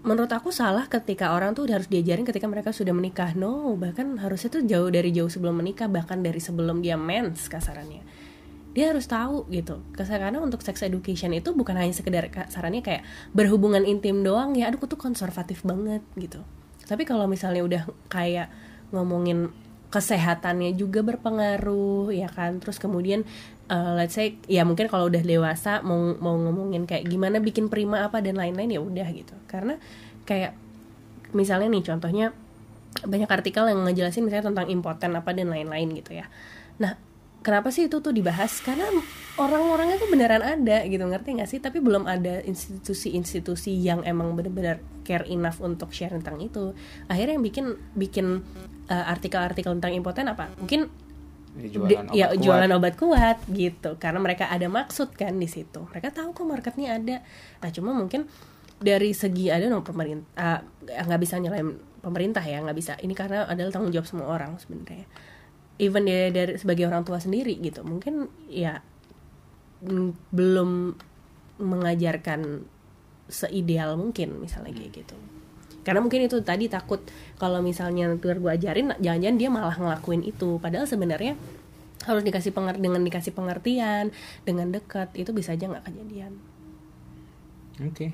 menurut 0.00 0.32
aku 0.32 0.48
salah 0.48 0.88
ketika 0.88 1.36
orang 1.36 1.52
tuh 1.52 1.68
harus 1.68 1.84
diajarin 1.84 2.24
ketika 2.24 2.48
mereka 2.48 2.72
sudah 2.72 2.96
menikah. 2.96 3.36
No 3.36 3.76
bahkan 3.76 4.16
harusnya 4.16 4.48
tuh 4.48 4.62
jauh 4.64 4.88
dari 4.88 5.12
jauh 5.12 5.28
sebelum 5.28 5.60
menikah 5.60 5.86
bahkan 5.92 6.24
dari 6.24 6.40
sebelum 6.40 6.80
dia 6.80 6.96
mens 6.96 7.46
kasarannya. 7.52 8.00
Dia 8.70 8.94
harus 8.94 9.04
tahu 9.10 9.50
gitu. 9.50 9.82
Karena 9.98 10.38
untuk 10.38 10.62
sex 10.62 10.80
education 10.86 11.34
itu 11.34 11.52
bukan 11.52 11.74
hanya 11.74 11.92
sekedar 11.92 12.30
kasarannya 12.30 12.80
kayak 12.80 13.02
berhubungan 13.34 13.82
intim 13.84 14.22
doang 14.22 14.54
ya. 14.56 14.70
Aduh 14.70 14.78
aku 14.80 14.88
tuh 14.88 15.00
konservatif 15.00 15.66
banget 15.66 16.00
gitu. 16.16 16.40
Tapi 16.86 17.02
kalau 17.04 17.26
misalnya 17.26 17.62
udah 17.66 17.82
kayak 18.08 18.48
ngomongin 18.94 19.50
kesehatannya 19.90 20.78
juga 20.78 21.02
berpengaruh 21.02 22.14
ya 22.14 22.30
kan? 22.30 22.62
Terus 22.62 22.78
kemudian 22.78 23.26
uh, 23.70 23.94
let's 23.94 24.18
say 24.18 24.36
ya 24.50 24.66
mungkin 24.66 24.90
kalau 24.90 25.06
udah 25.06 25.22
dewasa 25.22 25.80
mau 25.86 26.18
mau 26.18 26.34
ngomongin 26.34 26.84
kayak 26.84 27.06
gimana 27.06 27.38
bikin 27.38 27.70
prima 27.70 28.02
apa 28.04 28.18
dan 28.18 28.36
lain-lain 28.36 28.74
ya 28.74 28.80
udah 28.82 29.08
gitu. 29.14 29.32
Karena 29.46 29.78
kayak 30.26 30.52
misalnya 31.30 31.70
nih 31.70 31.84
contohnya 31.86 32.26
banyak 33.06 33.30
artikel 33.30 33.70
yang 33.70 33.86
ngejelasin 33.86 34.26
misalnya 34.26 34.50
tentang 34.50 34.66
impoten 34.68 35.14
apa 35.14 35.30
dan 35.30 35.48
lain-lain 35.48 35.88
gitu 35.94 36.18
ya. 36.18 36.26
Nah 36.82 36.98
kenapa 37.40 37.70
sih 37.70 37.86
itu 37.86 38.02
tuh 38.02 38.10
dibahas? 38.10 38.60
Karena 38.60 38.90
orang-orangnya 39.38 39.96
tuh 39.96 40.10
beneran 40.10 40.42
ada 40.42 40.84
gitu 40.84 41.06
ngerti 41.06 41.38
nggak 41.38 41.48
sih? 41.48 41.62
Tapi 41.62 41.78
belum 41.78 42.04
ada 42.10 42.42
institusi-institusi 42.44 43.72
yang 43.78 44.02
emang 44.02 44.34
bener-bener 44.34 44.82
care 45.06 45.24
enough 45.30 45.62
untuk 45.62 45.94
share 45.94 46.12
tentang 46.18 46.42
itu. 46.42 46.74
Akhirnya 47.06 47.38
yang 47.38 47.46
bikin 47.46 47.66
bikin 47.94 48.26
uh, 48.90 49.04
artikel-artikel 49.06 49.70
tentang 49.78 49.94
impoten 49.94 50.26
apa? 50.28 50.50
Mungkin 50.58 51.09
jualan, 51.58 52.06
obat 52.06 52.16
ya 52.16 52.26
kuat. 52.30 52.42
jualan 52.42 52.70
obat 52.76 52.94
kuat 52.94 53.38
gitu. 53.50 53.90
Karena 53.98 54.18
mereka 54.22 54.46
ada 54.46 54.66
maksud 54.70 55.14
kan 55.18 55.34
di 55.36 55.48
situ. 55.50 55.82
Mereka 55.90 56.14
tahu 56.14 56.30
kok 56.32 56.46
marketnya 56.46 56.96
ada. 56.96 57.16
Nah 57.60 57.70
cuma 57.74 57.90
mungkin 57.96 58.30
dari 58.80 59.12
segi 59.12 59.52
ada 59.52 59.68
no 59.68 59.84
pemerintah 59.84 60.64
nggak 60.86 61.20
bisa 61.20 61.36
nyalain 61.36 61.76
pemerintah 62.00 62.44
ya 62.44 62.62
nggak 62.62 62.78
bisa. 62.78 62.92
Ini 63.00 63.12
karena 63.12 63.44
adalah 63.50 63.70
tanggung 63.74 63.92
jawab 63.92 64.06
semua 64.06 64.30
orang 64.30 64.56
sebenarnya. 64.62 65.06
Even 65.80 66.04
dia 66.06 66.28
dari 66.30 66.60
sebagai 66.60 66.86
orang 66.86 67.02
tua 67.02 67.18
sendiri 67.18 67.56
gitu. 67.58 67.82
Mungkin 67.82 68.30
ya 68.46 68.84
mm, 69.82 70.32
belum 70.32 70.94
mengajarkan 71.60 72.64
seideal 73.30 73.94
mungkin 73.94 74.42
misalnya 74.42 74.74
kayak 74.74 75.04
gitu 75.04 75.14
karena 75.80 76.00
mungkin 76.04 76.28
itu 76.28 76.44
tadi 76.44 76.68
takut 76.68 77.00
kalau 77.40 77.64
misalnya 77.64 78.12
nanti 78.12 78.28
gue 78.28 78.52
ajarin 78.52 78.92
jangan-jangan 79.00 79.36
dia 79.40 79.48
malah 79.48 79.76
ngelakuin 79.76 80.22
itu. 80.28 80.60
Padahal 80.60 80.84
sebenarnya 80.84 81.40
harus 82.04 82.22
dikasih 82.24 82.52
penger 82.52 82.80
dengan 82.80 83.00
dikasih 83.04 83.32
pengertian 83.36 84.12
dengan 84.44 84.72
dekat 84.72 85.12
itu 85.16 85.32
bisa 85.32 85.56
aja 85.56 85.68
nggak 85.68 85.84
kejadian. 85.88 86.32
Oke. 87.80 87.92
Okay. 87.92 88.10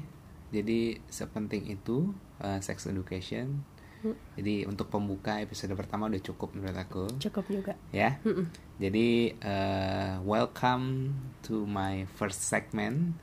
jadi 0.54 1.02
sepenting 1.10 1.66
itu 1.70 2.14
uh, 2.42 2.58
sex 2.62 2.86
education. 2.86 3.66
Hmm. 3.96 4.12
jadi 4.36 4.68
untuk 4.68 4.92
pembuka 4.92 5.40
episode 5.40 5.72
pertama 5.72 6.06
udah 6.06 6.22
cukup 6.22 6.54
menurut 6.54 6.78
aku. 6.78 7.04
Cukup 7.18 7.48
juga. 7.50 7.74
Ya. 7.90 8.22
Hmm. 8.22 8.46
jadi 8.78 9.34
uh, 9.42 10.22
welcome 10.22 11.16
to 11.42 11.66
my 11.66 12.06
first 12.14 12.46
segment 12.46 13.18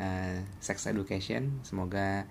uh, 0.00 0.40
sex 0.64 0.88
education. 0.88 1.60
Semoga 1.60 2.24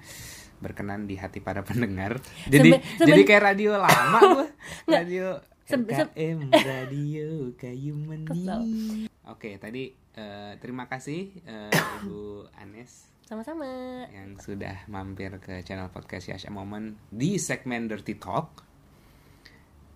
berkenan 0.61 1.09
di 1.09 1.17
hati 1.17 1.41
para 1.41 1.65
pendengar 1.65 2.21
jadi 2.53 2.79
seben, 2.79 3.07
jadi 3.09 3.21
kayak 3.25 3.43
radio 3.53 3.75
lama 3.75 4.19
gue 4.37 4.47
radio 4.87 5.27
KM 5.71 6.51
Radio 6.51 7.29
Kayu 7.61 7.95
Mandi. 7.95 9.07
Oke, 9.23 9.55
tadi 9.55 9.87
uh, 10.19 10.59
terima 10.59 10.91
kasih 10.91 11.31
uh, 11.47 11.71
Ibu 12.03 12.51
Anes. 12.59 13.07
Sama-sama. 13.23 14.03
Yang 14.11 14.51
sudah 14.51 14.83
mampir 14.91 15.31
ke 15.39 15.63
channel 15.63 15.87
podcast 15.87 16.27
Yasha 16.27 16.51
Moment 16.51 16.99
di 17.07 17.39
segmen 17.39 17.87
Dirty 17.87 18.19
Talk. 18.19 18.67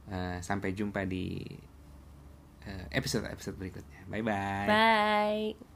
Uh, 0.08 0.39
sampai 0.39 0.71
jumpa 0.71 1.04
di 1.04 1.43
episode-episode 2.95 3.58
uh, 3.58 3.60
berikutnya. 3.60 3.99
Bye-bye. 4.08 4.65
Bye. 4.69 5.75